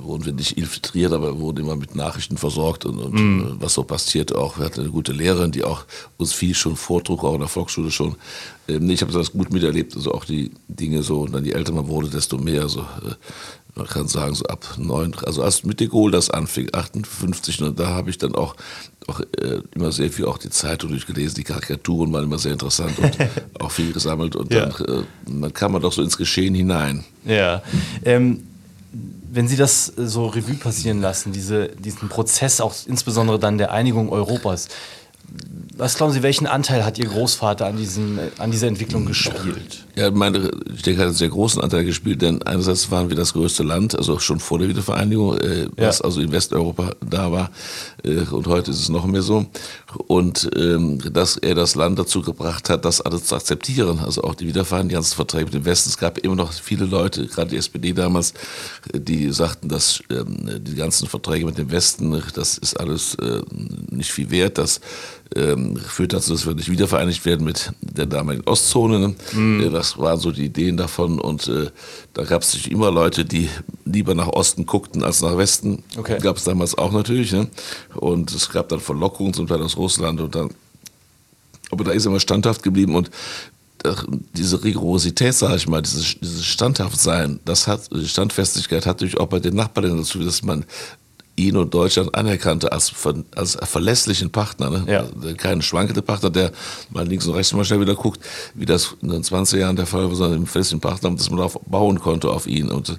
wurden 0.00 0.24
wir 0.26 0.32
nicht 0.32 0.58
infiltriert, 0.58 1.12
aber 1.12 1.38
wurden 1.38 1.60
immer 1.64 1.76
mit 1.76 1.94
Nachrichten 1.94 2.36
versorgt 2.36 2.84
und, 2.84 2.98
und 2.98 3.14
mm. 3.14 3.56
was 3.60 3.74
so 3.74 3.84
passiert 3.84 4.34
auch. 4.34 4.58
Wir 4.58 4.66
hatten 4.66 4.80
eine 4.80 4.90
gute 4.90 5.12
Lehrerin, 5.12 5.50
die 5.50 5.64
auch 5.64 5.84
uns 6.16 6.32
viel 6.32 6.54
schon 6.54 6.76
vortrug, 6.76 7.24
auch 7.24 7.34
in 7.34 7.40
der 7.40 7.48
Volksschule 7.48 7.90
schon. 7.90 8.16
Ähm, 8.68 8.88
ich 8.90 9.02
habe 9.02 9.12
das 9.12 9.32
gut 9.32 9.52
miterlebt, 9.52 9.94
also 9.96 10.12
auch 10.12 10.24
die 10.24 10.50
Dinge 10.68 11.02
so, 11.02 11.22
und 11.22 11.32
dann 11.32 11.44
je 11.44 11.52
älter 11.52 11.72
man 11.72 11.88
wurde, 11.88 12.08
desto 12.08 12.38
mehr, 12.38 12.64
äh, 12.64 13.14
man 13.76 13.86
kann 13.86 14.06
sagen, 14.06 14.34
so 14.34 14.44
ab 14.46 14.76
neun, 14.78 15.14
also 15.24 15.42
als 15.42 15.64
mit 15.64 15.80
de 15.80 15.88
Gaulle 15.88 16.12
das 16.12 16.30
anfing, 16.30 16.68
58, 16.72 17.62
und 17.62 17.78
da 17.78 17.88
habe 17.88 18.10
ich 18.10 18.18
dann 18.18 18.34
auch, 18.34 18.54
auch 19.06 19.20
äh, 19.20 19.60
immer 19.74 19.90
sehr 19.90 20.10
viel 20.10 20.26
auch 20.26 20.38
die 20.38 20.50
Zeitung 20.50 20.90
durchgelesen, 20.90 21.34
die 21.34 21.44
Karikaturen 21.44 22.12
waren 22.12 22.24
immer 22.24 22.38
sehr 22.38 22.52
interessant 22.52 22.98
und 22.98 23.16
auch 23.60 23.70
viel 23.70 23.92
gesammelt 23.92 24.36
und 24.36 24.52
ja. 24.52 24.66
dann, 24.66 24.86
äh, 24.86 25.02
dann 25.26 25.52
kam 25.52 25.72
man 25.72 25.82
doch 25.82 25.92
so 25.92 26.02
ins 26.02 26.16
Geschehen 26.16 26.54
hinein. 26.54 27.04
Ja. 27.24 27.62
Ähm, 28.04 28.44
wenn 29.32 29.48
Sie 29.48 29.56
das 29.56 29.86
so 29.86 30.26
Revue 30.26 30.54
passieren 30.54 31.00
lassen, 31.00 31.32
diese, 31.32 31.68
diesen 31.68 32.08
Prozess 32.08 32.60
auch 32.60 32.74
insbesondere 32.86 33.40
dann 33.40 33.58
der 33.58 33.72
Einigung 33.72 34.10
Europas, 34.10 34.68
was 35.76 35.96
glauben 35.96 36.12
Sie, 36.12 36.22
welchen 36.22 36.46
Anteil 36.46 36.84
hat 36.84 36.98
Ihr 36.98 37.06
Großvater 37.06 37.66
an, 37.66 37.76
diesem, 37.76 38.18
an 38.38 38.50
dieser 38.50 38.68
Entwicklung 38.68 39.06
gespielt? 39.06 39.84
Ja, 39.96 40.10
meine, 40.10 40.50
ich 40.74 40.82
denke, 40.82 41.00
er 41.00 41.04
hat 41.04 41.08
einen 41.08 41.16
sehr 41.16 41.28
großen 41.28 41.60
Anteil 41.62 41.84
gespielt, 41.84 42.22
denn 42.22 42.42
einerseits 42.42 42.90
waren 42.90 43.08
wir 43.08 43.16
das 43.16 43.32
größte 43.32 43.62
Land, 43.62 43.96
also 43.96 44.18
schon 44.18 44.40
vor 44.40 44.58
der 44.58 44.68
Wiedervereinigung, 44.68 45.38
äh, 45.38 45.66
was 45.76 45.98
ja. 45.98 46.04
also 46.04 46.20
in 46.20 46.32
Westeuropa 46.32 46.90
da 47.00 47.30
war. 47.30 47.50
Äh, 48.04 48.20
und 48.30 48.46
heute 48.46 48.70
ist 48.70 48.80
es 48.80 48.88
noch 48.88 49.06
mehr 49.06 49.22
so. 49.22 49.46
Und 50.06 50.48
ähm, 50.56 51.00
dass 51.12 51.36
er 51.36 51.54
das 51.54 51.74
Land 51.74 51.98
dazu 51.98 52.22
gebracht 52.22 52.70
hat, 52.70 52.84
das 52.84 53.00
alles 53.00 53.24
zu 53.24 53.36
akzeptieren, 53.36 53.98
also 53.98 54.22
auch 54.22 54.34
die 54.34 54.46
Wiedervereinigung, 54.46 54.88
die 54.88 54.94
ganzen 54.94 55.14
Verträge 55.16 55.46
mit 55.46 55.54
dem 55.54 55.64
Westen. 55.64 55.90
Es 55.90 55.98
gab 55.98 56.18
immer 56.18 56.36
noch 56.36 56.52
viele 56.52 56.84
Leute, 56.84 57.26
gerade 57.26 57.50
die 57.50 57.56
SPD 57.56 57.92
damals, 57.92 58.34
die 58.92 59.30
sagten, 59.32 59.68
dass 59.68 60.02
ähm, 60.10 60.60
die 60.60 60.74
ganzen 60.74 61.08
Verträge 61.08 61.46
mit 61.46 61.58
dem 61.58 61.70
Westen, 61.70 62.22
das 62.34 62.58
ist 62.58 62.78
alles 62.78 63.16
äh, 63.16 63.42
nicht 63.90 64.10
viel 64.10 64.30
wert, 64.30 64.58
das 64.58 64.80
ähm, 65.36 65.63
führt 65.76 66.12
dazu, 66.12 66.32
dass 66.32 66.46
wir 66.46 66.54
nicht 66.54 66.70
wiedervereinigt 66.70 67.24
werden 67.24 67.44
mit 67.44 67.72
der 67.80 68.06
damaligen 68.06 68.46
Ostzone. 68.46 68.98
Ne? 68.98 69.14
Mhm. 69.32 69.72
Das 69.72 69.98
waren 69.98 70.18
so 70.18 70.32
die 70.32 70.46
Ideen 70.46 70.76
davon 70.76 71.20
und 71.20 71.48
äh, 71.48 71.70
da 72.12 72.24
gab 72.24 72.42
es 72.42 72.66
immer 72.66 72.90
Leute, 72.90 73.24
die 73.24 73.48
lieber 73.84 74.14
nach 74.14 74.28
Osten 74.28 74.66
guckten 74.66 75.02
als 75.02 75.22
nach 75.22 75.36
Westen. 75.36 75.82
Okay. 75.96 76.18
Gab 76.20 76.36
es 76.36 76.44
damals 76.44 76.76
auch 76.76 76.92
natürlich. 76.92 77.32
Ne? 77.32 77.48
Und 77.94 78.32
es 78.32 78.50
gab 78.50 78.68
dann 78.68 78.80
Verlockungen 78.80 79.34
zum 79.34 79.46
Teil 79.46 79.62
aus 79.62 79.76
Russland 79.76 80.20
und 80.20 80.34
dann 80.34 80.50
aber 81.70 81.82
da 81.82 81.92
ist 81.92 82.04
er 82.04 82.10
immer 82.10 82.20
standhaft 82.20 82.62
geblieben 82.62 82.94
und 82.94 83.10
diese 84.32 84.64
Rigorosität, 84.64 85.34
sage 85.34 85.56
ich 85.56 85.68
mal, 85.68 85.82
dieses, 85.82 86.18
dieses 86.18 86.44
Standhaftsein, 86.46 87.40
das 87.44 87.66
hat, 87.66 87.90
die 87.92 88.08
Standfestigkeit 88.08 88.86
hat 88.86 88.96
natürlich 88.96 89.18
auch 89.18 89.26
bei 89.26 89.40
den 89.40 89.54
Nachbarländern 89.54 90.00
dazu, 90.00 90.20
dass 90.20 90.42
man 90.42 90.64
ihn 91.36 91.56
und 91.56 91.74
Deutschland 91.74 92.14
anerkannte 92.14 92.72
als, 92.72 92.92
als 93.34 93.58
verlässlichen 93.62 94.30
Partner. 94.30 94.70
Ne? 94.70 94.84
Ja. 94.86 95.00
Also 95.00 95.34
kein 95.36 95.62
schwankender 95.62 96.02
Partner, 96.02 96.30
der 96.30 96.52
mal 96.90 97.06
links 97.06 97.26
und 97.26 97.34
rechts 97.34 97.52
mal 97.52 97.64
schnell 97.64 97.80
wieder 97.80 97.94
guckt, 97.94 98.20
wie 98.54 98.66
das 98.66 98.96
in 99.02 99.08
den 99.08 99.22
20 99.22 99.60
Jahren 99.60 99.76
der 99.76 99.86
Fall 99.86 100.08
war, 100.08 100.14
sondern 100.14 100.42
ein 100.42 100.46
verlässlichen 100.46 100.80
Partner, 100.80 101.10
dass 101.10 101.30
man 101.30 101.38
darauf 101.38 101.58
bauen 101.66 101.98
konnte 101.98 102.30
auf 102.30 102.46
ihn. 102.46 102.70
Und 102.70 102.98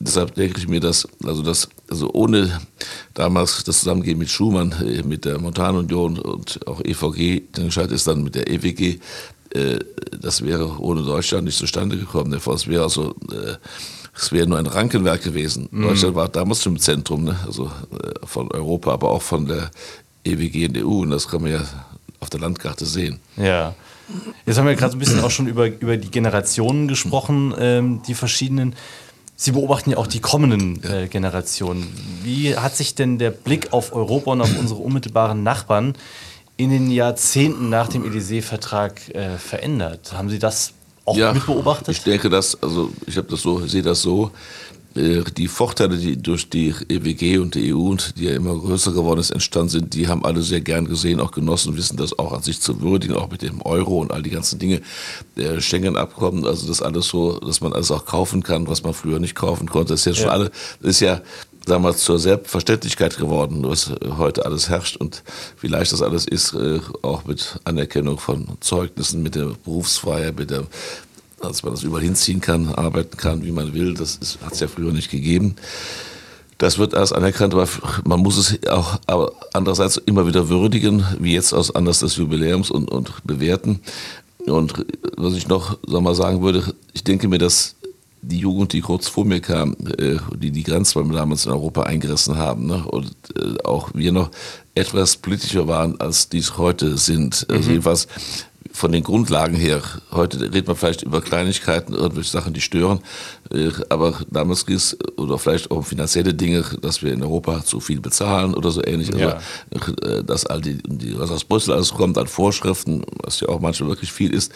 deshalb 0.00 0.34
denke 0.34 0.58
ich 0.58 0.68
mir, 0.68 0.80
dass, 0.80 1.06
also 1.24 1.42
das, 1.42 1.68
also 1.88 2.10
ohne 2.12 2.60
damals 3.14 3.64
das 3.64 3.80
Zusammengehen 3.80 4.18
mit 4.18 4.30
Schumann, 4.30 4.72
äh, 4.72 5.02
mit 5.02 5.24
der 5.24 5.38
Montanunion 5.38 6.18
und 6.18 6.66
auch 6.66 6.80
EVG, 6.84 7.42
den 7.56 7.64
Entscheid 7.64 7.90
ist 7.90 8.06
dann 8.06 8.22
mit 8.22 8.34
der 8.34 8.50
EWG, 8.50 8.98
äh, 9.50 9.78
das 10.20 10.44
wäre 10.44 10.80
ohne 10.80 11.02
Deutschland 11.02 11.44
nicht 11.44 11.58
zustande 11.58 11.96
gekommen. 11.96 12.32
Es 12.32 12.66
wäre 12.66 12.82
also 12.82 13.14
äh, 13.30 13.56
es 14.20 14.32
wäre 14.32 14.46
nur 14.46 14.58
ein 14.58 14.66
Rankenwerk 14.66 15.22
gewesen. 15.22 15.68
Mhm. 15.70 15.82
Deutschland 15.82 16.14
war 16.16 16.28
damals 16.28 16.66
im 16.66 16.78
Zentrum, 16.78 17.24
ne? 17.24 17.38
also 17.46 17.66
äh, 17.66 18.26
von 18.26 18.50
Europa, 18.50 18.92
aber 18.92 19.10
auch 19.10 19.22
von 19.22 19.46
der 19.46 19.70
EWG 20.24 20.64
in 20.64 20.72
der 20.72 20.86
EU. 20.86 21.00
Und 21.00 21.10
das 21.10 21.28
kann 21.28 21.42
man 21.42 21.52
ja 21.52 21.64
auf 22.20 22.28
der 22.28 22.40
Landkarte 22.40 22.84
sehen. 22.84 23.20
Ja. 23.36 23.74
Jetzt 24.44 24.58
haben 24.58 24.66
wir 24.66 24.74
gerade 24.74 24.96
ein 24.96 24.98
bisschen 24.98 25.20
auch 25.20 25.30
schon 25.30 25.46
über, 25.46 25.66
über 25.66 25.96
die 25.96 26.10
Generationen 26.10 26.88
gesprochen, 26.88 27.54
ähm, 27.58 28.02
die 28.06 28.14
verschiedenen. 28.14 28.74
Sie 29.36 29.52
beobachten 29.52 29.90
ja 29.90 29.98
auch 29.98 30.08
die 30.08 30.20
kommenden 30.20 30.82
äh, 30.82 31.06
Generationen. 31.06 31.86
Wie 32.24 32.56
hat 32.56 32.74
sich 32.74 32.96
denn 32.96 33.18
der 33.18 33.30
Blick 33.30 33.72
auf 33.72 33.94
Europa 33.94 34.32
und 34.32 34.40
auf 34.40 34.58
unsere 34.58 34.80
unmittelbaren 34.80 35.44
Nachbarn 35.44 35.92
in 36.56 36.70
den 36.70 36.90
Jahrzehnten 36.90 37.68
nach 37.68 37.88
dem 37.88 38.02
Élysée-Vertrag 38.02 39.14
äh, 39.14 39.38
verändert? 39.38 40.12
Haben 40.12 40.30
Sie 40.30 40.40
das 40.40 40.72
auch 41.08 41.16
ja, 41.16 41.32
mit 41.32 41.46
beobachtet? 41.46 41.88
Ich 41.96 42.02
denke, 42.02 42.28
dass, 42.28 42.60
also 42.62 42.90
ich 43.06 43.16
habe 43.16 43.28
das 43.28 43.42
so, 43.42 43.66
sehe 43.66 43.82
das 43.82 44.02
so, 44.02 44.30
äh, 44.98 45.22
die 45.36 45.48
Vorteile, 45.48 45.96
die 45.96 46.20
durch 46.20 46.48
die 46.48 46.74
EWG 46.88 47.38
und 47.38 47.54
die 47.54 47.72
EU 47.72 47.90
und 47.90 48.18
die 48.18 48.24
ja 48.24 48.34
immer 48.34 48.54
größer 48.56 48.92
geworden 48.92 49.20
ist, 49.20 49.30
entstanden 49.30 49.68
sind, 49.68 49.94
die 49.94 50.08
haben 50.08 50.24
alle 50.24 50.42
sehr 50.42 50.60
gern 50.60 50.88
gesehen, 50.88 51.20
auch 51.20 51.30
genossen, 51.30 51.76
wissen 51.76 51.96
das 51.96 52.18
auch 52.18 52.32
an 52.32 52.42
sich 52.42 52.60
zu 52.60 52.80
würdigen, 52.80 53.14
auch 53.14 53.30
mit 53.30 53.42
dem 53.42 53.62
Euro 53.62 53.98
und 53.98 54.12
all 54.12 54.22
die 54.22 54.30
ganzen 54.30 54.58
Dinge, 54.58 54.80
der 55.36 55.60
Schengen-Abkommen, 55.60 56.46
also 56.46 56.66
das 56.66 56.82
alles 56.82 57.06
so, 57.06 57.38
dass 57.38 57.60
man 57.60 57.72
alles 57.72 57.90
auch 57.90 58.06
kaufen 58.06 58.42
kann, 58.42 58.66
was 58.66 58.82
man 58.82 58.94
früher 58.94 59.20
nicht 59.20 59.34
kaufen 59.34 59.68
konnte. 59.68 59.92
Das 59.92 60.00
ist 60.00 60.06
ja 60.06 60.14
schon 60.14 60.30
alle, 60.30 60.50
das 60.80 60.90
ist 60.90 61.00
ja 61.00 61.20
damals 61.68 62.02
zur 62.02 62.18
Selbstverständlichkeit 62.18 63.16
geworden, 63.18 63.62
was 63.62 63.92
heute 64.16 64.44
alles 64.44 64.68
herrscht 64.68 64.96
und 64.96 65.22
wie 65.60 65.68
leicht 65.68 65.92
das 65.92 66.02
alles 66.02 66.26
ist, 66.26 66.54
äh, 66.54 66.80
auch 67.02 67.24
mit 67.24 67.60
Anerkennung 67.64 68.18
von 68.18 68.48
Zeugnissen, 68.60 69.22
mit 69.22 69.34
der 69.34 69.52
Berufsfreiheit, 69.64 70.38
mit 70.38 70.50
der 70.50 70.66
dass 71.40 71.62
man 71.62 71.72
das 71.72 71.82
überall 71.82 72.02
hinziehen 72.02 72.40
kann, 72.40 72.74
arbeiten 72.74 73.16
kann, 73.16 73.44
wie 73.44 73.52
man 73.52 73.74
will. 73.74 73.94
Das 73.94 74.18
hat 74.44 74.54
es 74.54 74.60
ja 74.60 74.68
früher 74.68 74.92
nicht 74.92 75.10
gegeben. 75.10 75.54
Das 76.58 76.78
wird 76.78 76.94
alles 76.94 77.12
anerkannt, 77.12 77.54
aber 77.54 77.68
man 78.04 78.20
muss 78.20 78.36
es 78.36 78.68
auch 78.68 78.98
aber 79.06 79.32
andererseits 79.52 79.96
immer 79.96 80.26
wieder 80.26 80.48
würdigen, 80.48 81.04
wie 81.20 81.34
jetzt 81.34 81.52
aus 81.52 81.72
Anlass 81.72 82.00
des 82.00 82.16
Jubiläums 82.16 82.70
und, 82.70 82.90
und 82.90 83.12
bewerten. 83.24 83.80
Und 84.46 84.84
was 85.16 85.34
ich 85.34 85.46
noch 85.46 85.78
sagen 86.14 86.42
würde, 86.42 86.74
ich 86.94 87.04
denke 87.04 87.28
mir, 87.28 87.38
dass 87.38 87.76
die 88.22 88.38
Jugend, 88.38 88.72
die 88.72 88.80
kurz 88.80 89.08
vor 89.08 89.24
mir 89.24 89.40
kam, 89.40 89.76
äh, 89.98 90.16
die 90.36 90.50
die 90.50 90.62
Grenzräume 90.62 91.14
damals 91.14 91.46
in 91.46 91.52
Europa 91.52 91.82
eingerissen 91.82 92.36
haben, 92.36 92.66
ne? 92.66 92.84
und 92.86 93.12
äh, 93.36 93.62
auch 93.64 93.90
wir 93.94 94.12
noch 94.12 94.30
etwas 94.74 95.16
politischer 95.16 95.66
waren, 95.68 96.00
als 96.00 96.28
dies 96.28 96.56
heute 96.56 96.96
sind. 96.96 97.46
Also 97.48 97.52
mhm. 97.52 97.56
Also 97.56 97.70
jedenfalls 97.70 98.08
von 98.78 98.92
den 98.92 99.02
Grundlagen 99.02 99.56
her, 99.56 99.82
heute 100.12 100.40
redet 100.40 100.68
man 100.68 100.76
vielleicht 100.76 101.02
über 101.02 101.20
Kleinigkeiten, 101.20 101.94
irgendwelche 101.94 102.30
Sachen, 102.30 102.54
die 102.54 102.60
stören, 102.60 103.00
äh, 103.52 103.70
aber 103.88 104.20
damals 104.30 104.66
ging 104.66 104.76
es, 104.76 104.96
oder 105.16 105.36
vielleicht 105.38 105.70
auch 105.70 105.78
um 105.78 105.84
finanzielle 105.84 106.32
Dinge, 106.32 106.64
dass 106.80 107.02
wir 107.02 107.12
in 107.12 107.22
Europa 107.22 107.64
zu 107.64 107.80
viel 107.80 108.00
bezahlen 108.00 108.54
oder 108.54 108.70
so 108.70 108.84
ähnlich. 108.84 109.12
Also, 109.12 109.18
ja. 109.18 109.40
Äh, 110.02 110.22
dass 110.22 110.46
all 110.46 110.60
die, 110.60 110.78
was 111.18 111.30
aus 111.30 111.44
Brüssel 111.44 111.74
alles 111.74 111.92
kommt 111.92 112.16
an 112.18 112.28
Vorschriften, 112.28 113.02
was 113.24 113.40
ja 113.40 113.48
auch 113.48 113.60
manchmal 113.60 113.90
wirklich 113.90 114.12
viel 114.12 114.32
ist, 114.32 114.52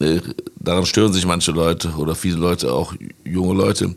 äh, 0.00 0.20
daran 0.60 0.84
stören 0.84 1.12
sich 1.14 1.24
manche 1.24 1.52
Leute 1.52 1.88
oder 1.96 2.14
viele 2.14 2.36
Leute, 2.36 2.72
auch 2.72 2.92
junge 3.24 3.54
Leute. 3.54 3.94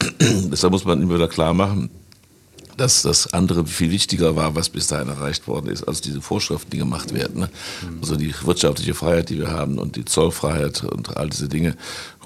Deshalb 0.20 0.72
muss 0.72 0.84
man 0.84 1.00
immer 1.00 1.14
wieder 1.14 1.28
klar 1.28 1.54
machen, 1.54 1.88
dass 2.78 3.02
das 3.02 3.32
andere 3.32 3.66
viel 3.66 3.90
wichtiger 3.90 4.36
war, 4.36 4.54
was 4.54 4.68
bis 4.68 4.86
dahin 4.86 5.08
erreicht 5.08 5.46
worden 5.46 5.68
ist, 5.68 5.82
als 5.84 6.00
diese 6.00 6.20
Vorschriften, 6.20 6.70
die 6.70 6.78
gemacht 6.78 7.12
werden. 7.12 7.40
Ne? 7.40 7.50
Mhm. 7.82 7.98
Also 8.00 8.16
die 8.16 8.34
wirtschaftliche 8.42 8.94
Freiheit, 8.94 9.28
die 9.28 9.38
wir 9.38 9.50
haben 9.50 9.78
und 9.78 9.96
die 9.96 10.04
Zollfreiheit 10.04 10.84
und 10.84 11.16
all 11.16 11.28
diese 11.28 11.48
Dinge. 11.48 11.76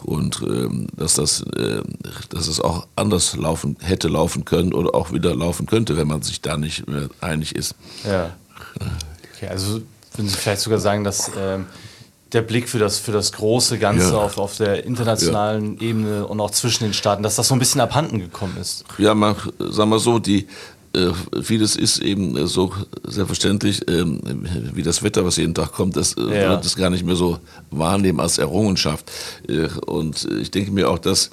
Und 0.04 0.42
ähm, 0.42 0.88
dass, 0.96 1.14
das, 1.14 1.42
äh, 1.56 1.82
dass 2.28 2.48
es 2.48 2.60
auch 2.60 2.86
anders 2.96 3.36
laufen 3.36 3.76
hätte 3.80 4.08
laufen 4.08 4.44
können 4.44 4.72
oder 4.72 4.94
auch 4.94 5.12
wieder 5.12 5.34
laufen 5.34 5.66
könnte, 5.66 5.96
wenn 5.96 6.08
man 6.08 6.22
sich 6.22 6.40
da 6.40 6.56
nicht 6.56 6.88
mehr 6.88 7.08
einig 7.20 7.54
ist. 7.54 7.74
Ja. 8.04 8.36
Okay, 9.34 9.48
also 9.48 9.80
würden 10.14 10.28
Sie 10.28 10.36
vielleicht 10.36 10.62
sogar 10.62 10.78
sagen, 10.78 11.04
dass 11.04 11.30
ähm, 11.36 11.66
der 12.32 12.42
Blick 12.42 12.68
für 12.68 12.78
das, 12.78 12.98
für 12.98 13.12
das 13.12 13.32
große 13.32 13.78
Ganze 13.78 14.12
ja. 14.12 14.18
auf, 14.18 14.38
auf 14.38 14.56
der 14.56 14.84
internationalen 14.84 15.76
ja. 15.78 15.88
Ebene 15.88 16.26
und 16.26 16.40
auch 16.40 16.50
zwischen 16.50 16.84
den 16.84 16.94
Staaten, 16.94 17.22
dass 17.22 17.36
das 17.36 17.48
so 17.48 17.54
ein 17.54 17.58
bisschen 17.58 17.80
abhanden 17.80 18.18
gekommen 18.18 18.56
ist. 18.60 18.84
Ja, 18.98 19.14
man, 19.14 19.36
sagen 19.58 19.90
wir 19.90 19.98
so, 19.98 20.18
die, 20.18 20.46
äh, 20.94 21.10
vieles 21.42 21.76
ist 21.76 21.98
eben 21.98 22.46
so 22.46 22.72
selbstverständlich, 23.04 23.86
äh, 23.88 24.04
wie 24.74 24.82
das 24.82 25.02
Wetter, 25.02 25.24
was 25.24 25.36
jeden 25.36 25.54
Tag 25.54 25.72
kommt, 25.72 25.96
das 25.96 26.14
äh, 26.14 26.42
ja. 26.42 26.50
wird 26.50 26.64
es 26.64 26.76
gar 26.76 26.90
nicht 26.90 27.04
mehr 27.04 27.16
so 27.16 27.38
wahrnehmen 27.70 28.20
als 28.20 28.38
Errungenschaft. 28.38 29.10
Äh, 29.48 29.68
und 29.86 30.24
ich 30.40 30.50
denke 30.50 30.70
mir 30.70 30.90
auch, 30.90 30.98
dass 30.98 31.30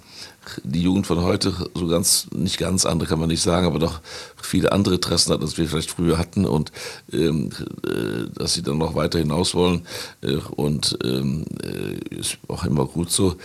die 0.63 0.81
Jugend 0.81 1.07
von 1.07 1.21
heute 1.21 1.53
so 1.73 1.87
ganz, 1.87 2.27
nicht 2.33 2.57
ganz 2.57 2.85
andere 2.85 3.07
kann 3.07 3.19
man 3.19 3.29
nicht 3.29 3.41
sagen, 3.41 3.67
aber 3.67 3.79
doch 3.79 4.01
viele 4.41 4.71
andere 4.71 4.95
Interessen 4.95 5.33
hat, 5.33 5.41
als 5.41 5.57
wir 5.57 5.67
vielleicht 5.67 5.91
früher 5.91 6.17
hatten 6.17 6.45
und 6.45 6.71
ähm, 7.11 7.49
äh, 7.85 8.29
dass 8.35 8.53
sie 8.53 8.61
dann 8.61 8.77
noch 8.77 8.95
weiter 8.95 9.19
hinaus 9.19 9.53
wollen 9.53 9.85
äh, 10.21 10.37
und 10.55 10.97
ähm, 11.03 11.45
äh, 11.63 12.15
ist 12.15 12.37
auch 12.47 12.65
immer 12.65 12.85
gut 12.85 13.11
so. 13.11 13.35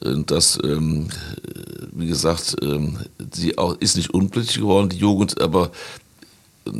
Und 0.00 0.30
das, 0.30 0.58
ähm, 0.64 1.08
wie 1.92 2.06
gesagt, 2.06 2.56
ähm, 2.62 2.98
sie 3.32 3.58
auch, 3.58 3.76
ist 3.78 3.96
nicht 3.96 4.10
unpolitisch 4.10 4.58
geworden, 4.58 4.88
die 4.88 4.98
Jugend, 4.98 5.40
aber 5.40 5.70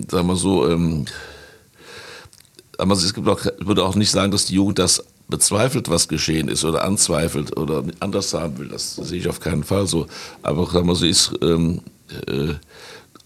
sagen 0.09 0.29
wir 0.29 0.37
so, 0.37 0.69
ähm, 0.69 1.05
aber 2.79 2.95
es 2.95 3.15
gibt 3.15 3.29
auch, 3.29 3.45
ich 3.45 3.67
würde 3.67 3.85
auch 3.85 3.95
nicht 3.95 4.11
sagen, 4.11 4.33
dass 4.33 4.47
die 4.47 4.55
Jugend 4.55 4.79
das 4.79 5.05
bezweifelt, 5.29 5.89
was 5.89 6.09
geschehen 6.09 6.49
ist 6.49 6.65
oder 6.65 6.85
anzweifelt 6.85 7.57
oder 7.57 7.85
anders 8.01 8.35
haben 8.35 8.59
will. 8.59 8.69
Das 8.69 8.97
sehe 8.97 9.19
ich 9.19 9.29
auf 9.29 9.41
keinen 9.41 9.65
Fall 9.65 9.87
so. 9.87 10.07
Aber 10.43 10.67
sagen 10.67 10.87
wir, 10.87 10.95
sie 10.95 11.09
ist, 11.09 11.33
ähm, 11.43 11.81
äh, 12.27 12.55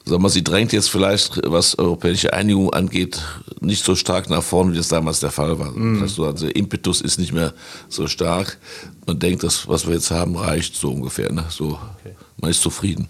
sagen 0.04 0.22
wir, 0.22 0.30
sie 0.30 0.44
drängt 0.44 0.72
jetzt 0.72 0.90
vielleicht, 0.90 1.40
was 1.44 1.78
europäische 1.78 2.32
Einigung 2.32 2.72
angeht, 2.72 3.20
nicht 3.60 3.84
so 3.84 3.96
stark 3.96 4.30
nach 4.30 4.42
vorn, 4.42 4.72
wie 4.72 4.76
das 4.76 4.88
damals 4.88 5.20
der 5.20 5.32
Fall 5.32 5.58
war. 5.58 5.72
Mm. 5.72 6.02
Also 6.02 6.30
der 6.32 6.54
Impetus 6.54 7.00
ist 7.00 7.18
nicht 7.18 7.32
mehr 7.32 7.52
so 7.88 8.06
stark. 8.06 8.58
Man 9.06 9.18
denkt, 9.18 9.42
das, 9.42 9.66
was 9.66 9.86
wir 9.86 9.94
jetzt 9.94 10.10
haben, 10.10 10.36
reicht 10.36 10.76
so 10.76 10.92
ungefähr. 10.92 11.32
Ne? 11.32 11.44
So, 11.48 11.78
okay. 12.00 12.14
Man 12.40 12.50
ist 12.50 12.62
zufrieden. 12.62 13.08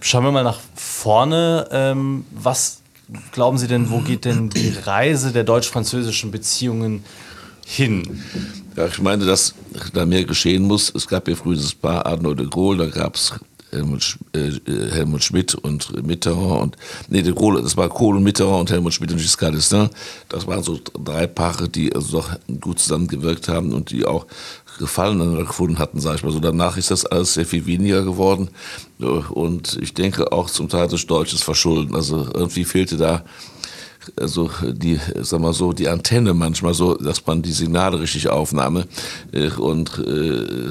Schauen 0.00 0.24
wir 0.24 0.32
mal 0.32 0.44
nach 0.44 0.58
vorne. 0.74 1.68
Ähm, 1.70 2.24
was 2.30 2.79
glauben 3.32 3.58
Sie 3.58 3.66
denn, 3.66 3.90
wo 3.90 3.98
geht 3.98 4.24
denn 4.24 4.50
die 4.50 4.74
Reise 4.84 5.32
der 5.32 5.44
deutsch-französischen 5.44 6.30
Beziehungen 6.30 7.04
hin? 7.66 8.22
Ja, 8.76 8.86
ich 8.86 9.00
meine, 9.00 9.24
dass 9.24 9.54
da 9.92 10.06
mehr 10.06 10.24
geschehen 10.24 10.62
muss. 10.64 10.92
Es 10.94 11.06
gab 11.06 11.28
ja 11.28 11.34
früher 11.34 11.56
das 11.56 11.74
Paar 11.74 12.06
Arnaud 12.06 12.38
de 12.38 12.46
Gaulle, 12.46 12.88
da 12.88 13.02
gab 13.02 13.16
es 13.16 13.32
Helmut, 13.70 14.18
äh, 14.34 14.50
Helmut 14.90 15.22
Schmidt 15.22 15.54
und 15.54 16.06
Mitterrand 16.06 16.62
und 16.62 16.76
nee, 17.08 17.22
das 17.22 17.76
war 17.76 17.88
Kohl 17.88 18.16
und 18.16 18.22
Mitterrand 18.22 18.60
und 18.60 18.70
Helmut 18.70 18.94
Schmidt 18.94 19.12
und 19.12 19.18
Giscard 19.18 19.54
d'Estaing. 19.54 19.90
Das 20.28 20.46
waren 20.46 20.62
so 20.62 20.78
drei 21.04 21.26
Paare, 21.26 21.68
die 21.68 21.94
also 21.94 22.18
doch 22.18 22.30
gut 22.60 22.78
zusammengewirkt 22.78 23.48
haben 23.48 23.72
und 23.72 23.90
die 23.90 24.04
auch 24.04 24.26
Gefallen 24.78 25.36
gefunden 25.46 25.78
hatten, 25.78 26.00
sage 26.00 26.16
ich 26.16 26.22
mal 26.22 26.32
so. 26.32 26.40
Danach 26.40 26.76
ist 26.76 26.90
das 26.90 27.04
alles 27.04 27.34
sehr 27.34 27.44
viel 27.44 27.66
weniger 27.66 28.02
geworden 28.02 28.48
und 28.98 29.78
ich 29.82 29.92
denke 29.92 30.32
auch 30.32 30.48
zum 30.48 30.68
Teil 30.68 30.88
durch 30.88 31.06
deutsches 31.06 31.42
Verschulden. 31.42 31.94
Also 31.94 32.28
irgendwie 32.32 32.64
fehlte 32.64 32.96
da 32.96 33.24
also 34.18 34.50
die, 34.62 34.98
sag 35.20 35.40
mal 35.40 35.52
so, 35.52 35.72
die 35.72 35.88
Antenne 35.88 36.32
manchmal 36.32 36.74
so, 36.74 36.94
dass 36.94 37.26
man 37.26 37.42
die 37.42 37.52
Signale 37.52 38.00
richtig 38.00 38.28
aufnahme 38.28 38.86
und 39.58 39.98
äh, 39.98 40.64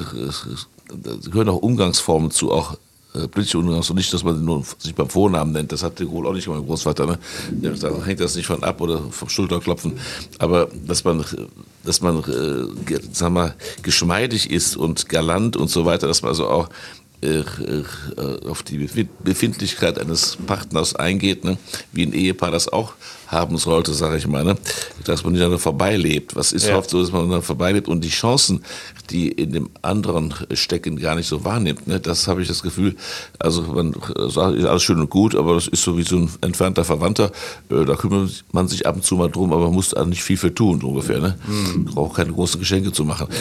gehören 1.30 1.48
auch 1.48 1.62
Umgangsformen 1.62 2.30
zu, 2.30 2.50
auch 2.50 2.76
äh, 3.14 3.26
politische 3.28 3.58
Umgangsformen, 3.58 3.98
nicht, 3.98 4.12
dass 4.12 4.22
man 4.22 4.44
nur 4.44 4.64
sich 4.78 4.94
beim 4.94 5.08
Vornamen 5.08 5.52
nennt, 5.52 5.72
das 5.72 5.82
hat 5.82 5.98
der 5.98 6.06
Kohl 6.06 6.26
auch 6.26 6.32
nicht 6.32 6.46
mein 6.48 6.64
Großvater, 6.64 7.06
ne? 7.06 7.18
da 7.50 8.04
hängt 8.04 8.20
das 8.20 8.36
nicht 8.36 8.46
von 8.46 8.62
ab 8.62 8.80
oder 8.80 9.00
vom 9.10 9.28
Schulterklopfen, 9.28 9.98
aber 10.38 10.68
dass 10.86 11.02
man, 11.04 11.24
dass 11.84 12.00
man, 12.00 12.18
äh, 12.18 12.98
sag 13.12 13.32
mal, 13.32 13.54
geschmeidig 13.82 14.50
ist 14.50 14.76
und 14.76 15.08
galant 15.08 15.56
und 15.56 15.68
so 15.68 15.84
weiter, 15.84 16.06
dass 16.06 16.22
man 16.22 16.30
also 16.30 16.48
auch 16.48 16.68
äh, 17.22 17.40
äh, 17.40 18.48
auf 18.48 18.62
die 18.62 18.88
Befindlichkeit 19.22 19.98
eines 19.98 20.38
Partners 20.46 20.96
eingeht, 20.96 21.44
ne? 21.44 21.58
wie 21.92 22.06
ein 22.06 22.14
Ehepaar 22.14 22.50
das 22.50 22.68
auch 22.68 22.94
haben 23.30 23.58
sollte, 23.58 23.94
sage 23.94 24.16
ich 24.16 24.26
mal, 24.26 24.44
ne? 24.44 24.56
dass 25.04 25.22
man 25.22 25.32
nicht 25.32 25.42
an 25.42 25.56
vorbeilebt. 25.58 26.34
Was 26.34 26.52
ist 26.52 26.66
ja. 26.66 26.76
oft 26.76 26.90
so, 26.90 27.00
dass 27.00 27.12
man 27.12 27.30
dann 27.30 27.42
vorbeilebt 27.42 27.88
und 27.88 28.02
die 28.02 28.08
Chancen, 28.10 28.62
die 29.10 29.28
in 29.28 29.52
dem 29.52 29.70
anderen 29.82 30.34
stecken, 30.52 30.98
gar 30.98 31.14
nicht 31.14 31.28
so 31.28 31.44
wahrnimmt. 31.44 31.86
Ne? 31.86 32.00
Das 32.00 32.26
habe 32.26 32.42
ich 32.42 32.48
das 32.48 32.62
Gefühl. 32.62 32.96
Also 33.38 33.62
man 33.62 33.94
sagt, 34.28 34.56
ist 34.56 34.64
alles 34.64 34.82
schön 34.82 35.00
und 35.00 35.10
gut, 35.10 35.34
aber 35.34 35.54
das 35.54 35.68
ist 35.68 35.82
so 35.82 35.96
wie 35.96 36.02
so 36.02 36.16
ein 36.16 36.30
entfernter 36.40 36.84
Verwandter. 36.84 37.30
Äh, 37.70 37.84
da 37.84 37.94
kümmert 37.94 38.44
man 38.52 38.66
sich 38.66 38.86
ab 38.86 38.96
und 38.96 39.04
zu 39.04 39.14
mal 39.16 39.28
drum, 39.28 39.52
aber 39.52 39.66
man 39.66 39.74
muss 39.74 39.90
da 39.90 40.04
nicht 40.04 40.22
viel 40.22 40.36
für 40.36 40.52
tun, 40.52 40.82
ungefähr. 40.82 41.20
Ne? 41.20 41.36
Mhm. 41.46 41.84
Braucht 41.84 42.16
keine 42.16 42.32
großen 42.32 42.58
Geschenke 42.58 42.92
zu 42.92 43.04
machen. 43.04 43.28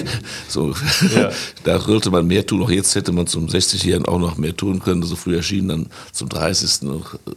So, 0.47 0.73
ja. 1.15 1.29
da 1.63 1.79
sollte 1.79 2.09
man 2.09 2.25
mehr 2.25 2.45
tun. 2.45 2.63
Auch 2.63 2.71
jetzt 2.71 2.95
hätte 2.95 3.11
man 3.11 3.27
zum 3.27 3.47
60-Jährigen 3.47 4.05
auch 4.05 4.19
noch 4.19 4.37
mehr 4.37 4.55
tun 4.55 4.79
können. 4.79 5.03
So 5.03 5.15
früh 5.15 5.35
erschienen 5.35 5.67
dann 5.67 5.87
zum 6.11 6.29
30., 6.29 6.89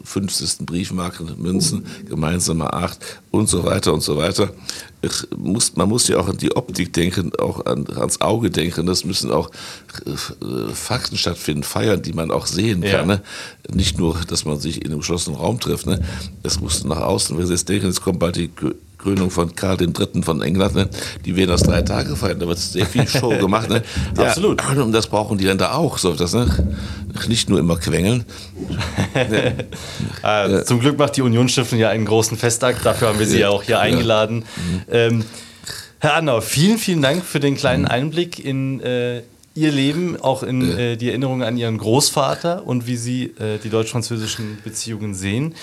50. 0.05 0.67
Briefmarken, 0.67 1.31
Münzen, 1.39 1.85
gemeinsame 2.43 2.73
Acht 2.73 2.99
und 3.31 3.49
so 3.49 3.65
weiter 3.65 3.93
und 3.93 4.03
so 4.03 4.17
weiter 4.17 4.51
muss, 5.37 5.75
man 5.77 5.89
muss 5.89 6.09
ja 6.09 6.19
auch 6.19 6.29
an 6.29 6.37
die 6.37 6.55
Optik 6.55 6.93
denken, 6.93 7.33
auch 7.39 7.67
an, 7.67 7.87
ans 7.97 8.21
Auge 8.21 8.51
denken. 8.51 8.87
Das 8.87 9.05
müssen 9.05 9.31
auch 9.31 9.51
äh, 10.07 10.73
Fakten 10.73 11.17
stattfinden, 11.17 11.63
Feiern, 11.63 12.03
die 12.03 12.13
man 12.13 12.31
auch 12.31 12.47
sehen 12.47 12.83
kann. 12.83 12.91
Ja. 12.91 13.05
Ne? 13.05 13.23
Nicht 13.73 13.99
nur, 13.99 14.17
dass 14.29 14.45
man 14.45 14.61
sich 14.61 14.83
in 14.83 14.91
einem 14.91 15.01
geschlossenen 15.01 15.39
Raum 15.39 15.59
trifft. 15.59 15.87
Ne? 15.87 16.01
Es 16.43 16.61
muss 16.61 16.85
nach 16.85 17.01
außen, 17.01 17.37
wenn 17.37 17.47
Sie 17.47 17.53
jetzt 17.53 17.69
denken, 17.69 17.89
es 17.89 18.01
kommt 18.01 18.21
bald 18.21 18.37
die 18.37 18.51
Krönung 19.03 19.31
von 19.31 19.55
Karl 19.55 19.81
III. 19.81 20.23
von 20.23 20.43
England, 20.43 20.75
ne? 20.75 20.89
die 21.25 21.37
werden 21.37 21.51
das 21.51 21.63
drei 21.63 21.83
Tage 21.83 22.15
feiern. 22.17 22.39
Da 22.39 22.47
wird 22.47 22.59
sehr 22.59 22.87
viel 22.87 23.07
Show 23.09 23.31
gemacht. 23.39 23.69
Ne? 23.69 23.83
Ja, 24.17 24.25
Absolut. 24.25 24.63
Und 24.77 24.93
das 24.93 25.07
brauchen 25.07 25.39
die 25.39 25.45
Länder 25.45 25.75
auch. 25.75 25.99
So, 25.99 26.15
das, 26.15 26.35
ne? 26.35 26.47
Nicht 27.29 27.51
nur 27.51 27.59
immer 27.59 27.77
quengeln. 27.77 28.25
äh, 30.23 30.65
zum 30.65 30.81
Glück 30.81 30.99
macht 30.99 31.17
die 31.17 31.23
Unionsstiftung 31.23 31.79
ja 31.79 31.91
einen 31.91 32.05
großen 32.05 32.37
Festakt. 32.37 32.87
Dafür 32.87 33.09
haben 33.09 33.19
wir 33.19 33.27
sie 33.27 33.41
ja, 33.41 33.51
auch 33.51 33.63
hier 33.63 33.81
eingeladen. 33.81 34.37
Mhm. 34.37 34.83
Ähm, 34.91 35.25
Herr 35.99 36.15
Annau, 36.15 36.41
vielen, 36.41 36.79
vielen 36.79 37.03
Dank 37.03 37.25
für 37.25 37.39
den 37.39 37.57
kleinen 37.57 37.87
Einblick 37.87 38.45
in 38.45 38.81
äh, 38.81 39.23
Ihr 39.55 39.71
Leben, 39.71 40.19
auch 40.21 40.43
in 40.43 40.77
äh, 40.77 40.97
die 40.97 41.11
Erinnerungen 41.11 41.43
an 41.43 41.57
Ihren 41.57 41.77
Großvater 41.77 42.67
und 42.67 42.87
wie 42.87 42.97
Sie 42.97 43.25
äh, 43.39 43.59
die 43.63 43.69
deutsch-französischen 43.69 44.59
Beziehungen 44.65 45.15
sehen. 45.15 45.55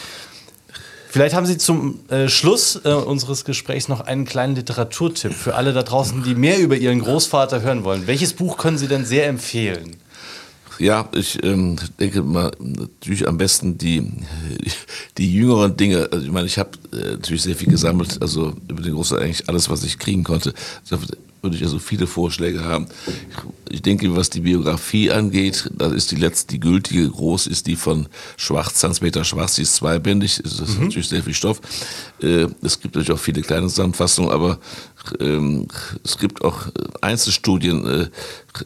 Vielleicht 1.11 1.33
haben 1.33 1.47
Sie 1.47 1.57
zum 1.57 2.01
äh, 2.09 2.29
Schluss 2.29 2.81
äh, 2.83 2.89
unseres 2.89 3.43
Gesprächs 3.43 3.87
noch 3.87 4.01
einen 4.01 4.25
kleinen 4.25 4.55
Literaturtipp 4.55 5.33
für 5.33 5.55
alle 5.55 5.73
da 5.73 5.81
draußen, 5.81 6.21
die 6.21 6.35
mehr 6.35 6.59
über 6.59 6.75
Ihren 6.77 6.99
Großvater 6.99 7.63
hören 7.63 7.83
wollen. 7.83 8.05
Welches 8.05 8.33
Buch 8.33 8.57
können 8.57 8.77
Sie 8.77 8.87
denn 8.87 9.05
sehr 9.05 9.25
empfehlen? 9.25 9.97
Ja, 10.77 11.09
ich 11.15 11.43
ähm, 11.43 11.77
denke 11.99 12.21
mal 12.21 12.51
natürlich 12.59 13.27
am 13.27 13.39
besten 13.39 13.79
die, 13.79 14.07
die 15.17 15.33
jüngeren 15.33 15.75
Dinge. 15.75 16.07
Also 16.11 16.25
ich 16.25 16.31
meine, 16.31 16.45
ich 16.45 16.59
habe 16.59 16.69
äh, 16.93 17.11
natürlich 17.11 17.43
sehr 17.43 17.55
viel 17.55 17.69
gesammelt, 17.69 18.21
also 18.21 18.53
über 18.67 18.81
den 18.81 18.93
Großvater 18.93 19.23
eigentlich 19.23 19.47
alles, 19.49 19.69
was 19.69 19.83
ich 19.83 19.99
kriegen 19.99 20.23
konnte 20.23 20.53
würde 21.41 21.55
ich 21.55 21.63
also 21.63 21.79
viele 21.79 22.07
Vorschläge 22.07 22.63
haben. 22.63 22.87
Ich 23.69 23.81
denke, 23.81 24.15
was 24.15 24.29
die 24.29 24.41
Biografie 24.41 25.11
angeht, 25.11 25.69
das 25.73 25.93
ist 25.93 26.11
die 26.11 26.15
letzte, 26.15 26.53
die 26.53 26.59
gültige, 26.59 27.07
groß 27.09 27.47
ist 27.47 27.67
die 27.67 27.75
von 27.75 28.07
Schwarz, 28.35 28.83
Hans-Peter 28.83 29.23
Schwarz, 29.23 29.55
die 29.55 29.61
ist 29.61 29.75
zweibändig, 29.75 30.41
das 30.43 30.59
ist 30.59 30.77
mhm. 30.77 30.85
natürlich 30.85 31.07
sehr 31.07 31.23
viel 31.23 31.33
Stoff. 31.33 31.61
Äh, 32.21 32.47
es 32.61 32.79
gibt 32.79 32.95
natürlich 32.95 33.11
auch 33.11 33.19
viele 33.19 33.41
kleine 33.41 33.67
Zusammenfassungen, 33.67 34.31
aber 34.31 34.59
ähm, 35.19 35.67
es 36.03 36.17
gibt 36.17 36.43
auch 36.43 36.67
Einzelstudien, 37.01 37.85
äh, 37.85 38.07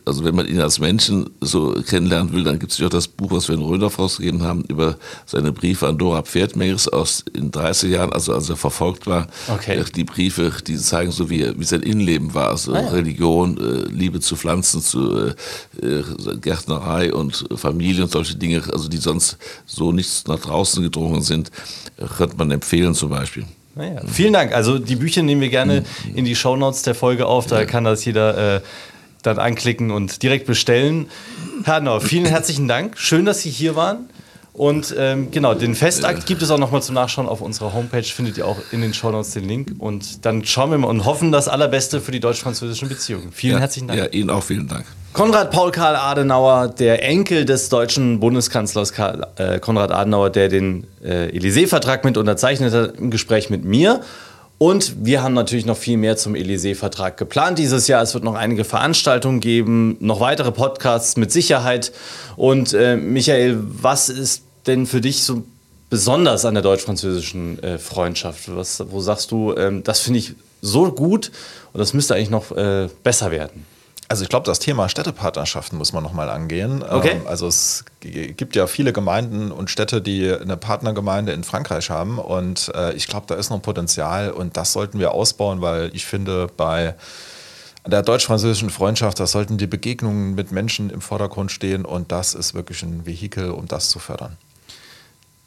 also 0.05 0.23
wenn 0.23 0.35
man 0.35 0.47
ihn 0.47 0.61
als 0.61 0.79
Menschen 0.79 1.29
so 1.41 1.73
kennenlernen 1.87 2.33
will, 2.33 2.43
dann 2.43 2.57
gibt 2.57 2.71
es 2.71 2.77
ja 2.79 2.87
auch 2.87 2.91
das 2.91 3.07
Buch, 3.07 3.31
was 3.31 3.49
wir 3.49 3.55
in 3.55 3.61
Rödorf 3.61 3.99
rausgegeben 3.99 4.41
haben, 4.41 4.63
über 4.67 4.97
seine 5.25 5.51
Briefe 5.51 5.87
an 5.87 5.97
Dora 5.97 6.23
Pferdmengers 6.23 6.87
aus 6.87 7.23
in 7.33 7.51
30 7.51 7.91
Jahren, 7.91 8.12
also 8.13 8.33
als 8.33 8.49
er 8.49 8.55
verfolgt 8.55 9.07
war. 9.07 9.27
Okay. 9.47 9.83
Die 9.95 10.03
Briefe, 10.03 10.51
die 10.65 10.77
zeigen 10.77 11.11
so, 11.11 11.29
wie, 11.29 11.59
wie 11.59 11.63
sein 11.63 11.81
Innenleben 11.81 12.33
war, 12.33 12.49
also 12.49 12.73
ah, 12.73 12.81
ja. 12.81 12.89
Religion, 12.89 13.57
äh, 13.57 13.89
Liebe 13.91 14.19
zu 14.19 14.35
Pflanzen, 14.35 14.81
zu 14.81 15.33
Gärtnerei 16.41 17.13
und 17.13 17.45
Familie 17.55 18.03
und 18.03 18.11
solche 18.11 18.35
Dinge, 18.35 18.61
also 18.71 18.87
die 18.87 18.97
sonst 18.97 19.37
so 19.65 19.91
nichts 19.91 20.25
nach 20.27 20.39
draußen 20.39 20.81
gedrungen 20.83 21.21
sind, 21.21 21.51
könnte 22.17 22.37
man 22.37 22.51
empfehlen 22.51 22.93
zum 22.93 23.09
Beispiel. 23.09 23.45
Naja, 23.75 24.01
vielen 24.05 24.33
Dank. 24.33 24.53
Also 24.53 24.77
die 24.77 24.95
Bücher 24.95 25.23
nehmen 25.23 25.41
wir 25.41 25.49
gerne 25.49 25.83
in 26.13 26.25
die 26.25 26.35
Shownotes 26.35 26.83
der 26.83 26.93
Folge 26.93 27.25
auf. 27.25 27.47
Da 27.47 27.65
kann 27.65 27.83
das 27.83 28.05
jeder 28.05 28.57
äh, 28.57 28.61
dann 29.23 29.39
anklicken 29.39 29.89
und 29.89 30.21
direkt 30.21 30.45
bestellen. 30.45 31.07
Herr 31.63 31.79
Nau, 31.79 31.99
vielen 31.99 32.25
herzlichen 32.25 32.67
Dank. 32.67 32.97
Schön, 32.99 33.25
dass 33.25 33.41
Sie 33.41 33.49
hier 33.49 33.75
waren. 33.75 34.09
Und 34.53 34.93
ähm, 34.99 35.31
genau, 35.31 35.55
den 35.55 35.73
Festakt 35.73 36.27
gibt 36.27 36.43
es 36.43 36.51
auch 36.51 36.59
nochmal 36.59 36.83
zum 36.83 36.93
Nachschauen 36.93 37.27
auf 37.27 37.41
unserer 37.41 37.73
Homepage. 37.73 38.03
Findet 38.03 38.37
ihr 38.37 38.47
auch 38.47 38.57
in 38.71 38.81
den 38.81 38.93
Shownotes 38.93 39.31
den 39.31 39.47
Link. 39.47 39.73
Und 39.79 40.25
dann 40.25 40.45
schauen 40.45 40.69
wir 40.69 40.77
mal 40.77 40.87
und 40.87 41.05
hoffen 41.05 41.31
das 41.31 41.47
Allerbeste 41.47 41.99
für 41.99 42.11
die 42.11 42.19
deutsch-französischen 42.19 42.87
Beziehungen. 42.87 43.31
Vielen 43.31 43.55
ja, 43.55 43.59
herzlichen 43.59 43.87
Dank. 43.87 43.99
Ja, 43.99 44.05
Ihnen 44.05 44.29
auch 44.29 44.43
vielen 44.43 44.67
Dank. 44.67 44.85
Konrad 45.13 45.51
Paul 45.51 45.71
Karl 45.71 45.95
Adenauer, 45.95 46.67
der 46.67 47.03
Enkel 47.03 47.45
des 47.45 47.69
deutschen 47.69 48.19
Bundeskanzlers 48.19 48.93
Karl, 48.93 49.25
äh, 49.37 49.59
Konrad 49.59 49.91
Adenauer, 49.91 50.29
der 50.29 50.49
den 50.49 50.85
äh, 51.03 51.35
Élysée-Vertrag 51.35 52.03
mit 52.03 52.17
unterzeichnet 52.17 52.73
hat, 52.73 52.97
im 52.97 53.09
Gespräch 53.09 53.49
mit 53.49 53.65
mir. 53.65 54.01
Und 54.63 55.03
wir 55.03 55.21
haben 55.21 55.33
natürlich 55.33 55.65
noch 55.65 55.75
viel 55.75 55.97
mehr 55.97 56.15
zum 56.15 56.35
Élysée-Vertrag 56.35 57.17
geplant 57.17 57.59
dieses 57.59 57.89
Jahr. 57.89 58.01
Es 58.01 58.13
wird 58.13 58.23
noch 58.23 58.35
einige 58.35 58.63
Veranstaltungen 58.63 59.41
geben, 59.41 59.97
noch 59.99 60.21
weitere 60.21 60.53
Podcasts 60.53 61.17
mit 61.17 61.33
Sicherheit. 61.33 61.91
Und 62.37 62.73
äh, 62.73 62.95
Michael, 62.95 63.57
was 63.61 64.07
ist 64.07 64.43
denn 64.65 64.85
für 64.85 65.01
dich 65.01 65.23
so 65.23 65.43
besonders 65.89 66.45
an 66.45 66.53
der 66.53 66.63
deutsch-französischen 66.63 67.61
äh, 67.61 67.77
Freundschaft? 67.77 68.55
Was, 68.55 68.81
wo 68.89 69.01
sagst 69.01 69.31
du, 69.31 69.53
ähm, 69.53 69.83
das 69.83 69.99
finde 69.99 70.19
ich 70.19 70.33
so 70.61 70.89
gut 70.93 71.33
und 71.73 71.79
das 71.79 71.93
müsste 71.93 72.15
eigentlich 72.15 72.29
noch 72.29 72.55
äh, 72.55 72.87
besser 73.03 73.31
werden? 73.31 73.65
Also 74.09 74.23
ich 74.23 74.29
glaube, 74.29 74.45
das 74.45 74.59
Thema 74.59 74.89
Städtepartnerschaften 74.89 75.77
muss 75.77 75.93
man 75.93 76.03
nochmal 76.03 76.29
angehen. 76.29 76.83
Okay. 76.83 77.11
Ähm, 77.11 77.27
also 77.27 77.47
es 77.47 77.85
gibt 78.01 78.55
ja 78.55 78.67
viele 78.67 78.93
Gemeinden 78.93 79.51
und 79.51 79.69
Städte, 79.69 80.01
die 80.01 80.31
eine 80.31 80.57
Partnergemeinde 80.57 81.31
in 81.31 81.43
Frankreich 81.43 81.89
haben. 81.89 82.19
Und 82.19 82.71
äh, 82.75 82.93
ich 82.93 83.07
glaube, 83.07 83.25
da 83.27 83.35
ist 83.35 83.49
noch 83.49 83.61
Potenzial 83.61 84.31
und 84.31 84.57
das 84.57 84.73
sollten 84.73 84.99
wir 84.99 85.11
ausbauen, 85.13 85.61
weil 85.61 85.91
ich 85.93 86.05
finde, 86.05 86.47
bei 86.55 86.95
der 87.85 88.01
deutsch-französischen 88.01 88.69
Freundschaft, 88.69 89.19
da 89.19 89.27
sollten 89.27 89.57
die 89.57 89.67
Begegnungen 89.67 90.35
mit 90.35 90.51
Menschen 90.51 90.89
im 90.89 91.01
Vordergrund 91.01 91.51
stehen 91.51 91.85
und 91.85 92.11
das 92.11 92.33
ist 92.33 92.53
wirklich 92.53 92.83
ein 92.83 93.05
Vehikel, 93.05 93.51
um 93.51 93.67
das 93.67 93.89
zu 93.89 93.99
fördern 93.99 94.37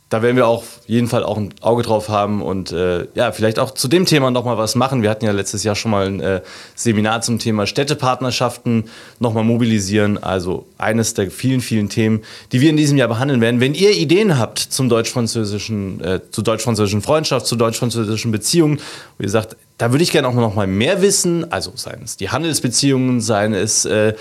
da 0.09 0.23
werden 0.23 0.37
wir 0.37 0.47
auch 0.47 0.63
jeden 0.87 1.09
Fall 1.09 1.25
auch 1.25 1.37
ein 1.37 1.53
Auge 1.61 1.83
drauf 1.83 2.09
haben 2.09 2.41
und 2.41 2.71
äh, 2.71 3.09
ja, 3.15 3.33
vielleicht 3.33 3.59
auch 3.59 3.73
zu 3.73 3.89
dem 3.89 4.07
Thema 4.07 4.31
nochmal 4.31 4.57
was 4.57 4.77
machen. 4.77 5.03
Wir 5.03 5.11
hatten 5.11 5.25
ja 5.25 5.33
letztes 5.33 5.65
Jahr 5.65 5.75
schon 5.75 5.91
mal 5.91 6.07
ein 6.07 6.21
äh, 6.21 6.43
Seminar 6.77 7.23
zum 7.23 7.41
Thema 7.41 7.67
Städtepartnerschaften 7.67 8.85
nochmal 9.19 9.43
mobilisieren. 9.43 10.23
Also 10.23 10.67
eines 10.79 11.15
der 11.15 11.33
vielen, 11.33 11.61
vielen 11.61 11.89
Themen, 11.89 12.23
die 12.53 12.61
wir 12.61 12.71
in 12.71 12.77
diesem 12.77 12.97
Jahr 12.97 13.09
behandeln 13.09 13.41
werden. 13.41 13.61
Wenn 13.61 13.75
ihr 13.75 13.97
Ideen 13.97 14.39
habt 14.39 14.61
zum 14.61 14.89
deutsch-französischen, 14.89 16.01
äh, 16.01 16.21
zu 16.31 16.43
deutsch-französischen 16.43 17.03
Freundschaft, 17.03 17.47
zu 17.47 17.57
deutsch-französischen 17.57 18.31
Beziehungen, 18.31 18.79
wie 19.19 19.25
gesagt, 19.25 19.57
da 19.77 19.91
würde 19.91 20.05
ich 20.05 20.13
gerne 20.13 20.29
auch 20.29 20.35
noch 20.35 20.55
mal 20.55 20.69
mehr 20.69 21.03
wissen. 21.03 21.51
Also 21.51 21.73
seien 21.75 22.03
es 22.05 22.17
die 22.17 22.31
Handelsbeziehungen, 22.31 23.21
seien 23.21 23.55
es 23.55 23.85
äh, 23.85 24.15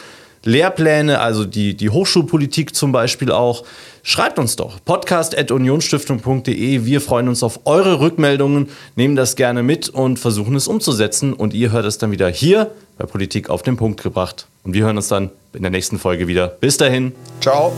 Lehrpläne, 0.45 1.19
also 1.19 1.43
die, 1.43 1.75
die 1.75 1.89
Hochschulpolitik 1.89 2.75
zum 2.75 2.91
Beispiel 2.91 3.31
auch. 3.31 3.65
Schreibt 4.03 4.39
uns 4.39 4.55
doch 4.55 4.79
podcast.unionstiftung.de. 4.85 6.85
Wir 6.85 7.01
freuen 7.01 7.27
uns 7.27 7.43
auf 7.43 7.61
eure 7.65 7.99
Rückmeldungen, 7.99 8.69
nehmen 8.95 9.15
das 9.15 9.35
gerne 9.35 9.63
mit 9.63 9.89
und 9.89 10.19
versuchen 10.19 10.55
es 10.55 10.67
umzusetzen. 10.67 11.33
Und 11.33 11.53
ihr 11.53 11.71
hört 11.71 11.85
es 11.85 11.97
dann 11.97 12.11
wieder 12.11 12.29
hier 12.29 12.71
bei 12.97 13.05
Politik 13.05 13.49
auf 13.49 13.63
den 13.63 13.77
Punkt 13.77 14.03
gebracht. 14.03 14.47
Und 14.63 14.73
wir 14.73 14.85
hören 14.85 14.97
uns 14.97 15.07
dann 15.07 15.31
in 15.53 15.63
der 15.63 15.71
nächsten 15.71 15.99
Folge 15.99 16.27
wieder. 16.27 16.47
Bis 16.47 16.77
dahin. 16.77 17.13
Ciao. 17.41 17.73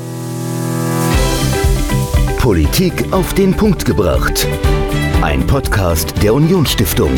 Politik 2.37 3.11
auf 3.11 3.33
den 3.33 3.53
Punkt 3.53 3.85
gebracht. 3.85 4.47
Ein 5.21 5.45
Podcast 5.47 6.13
der 6.21 6.33
Unionsstiftung. 6.33 7.11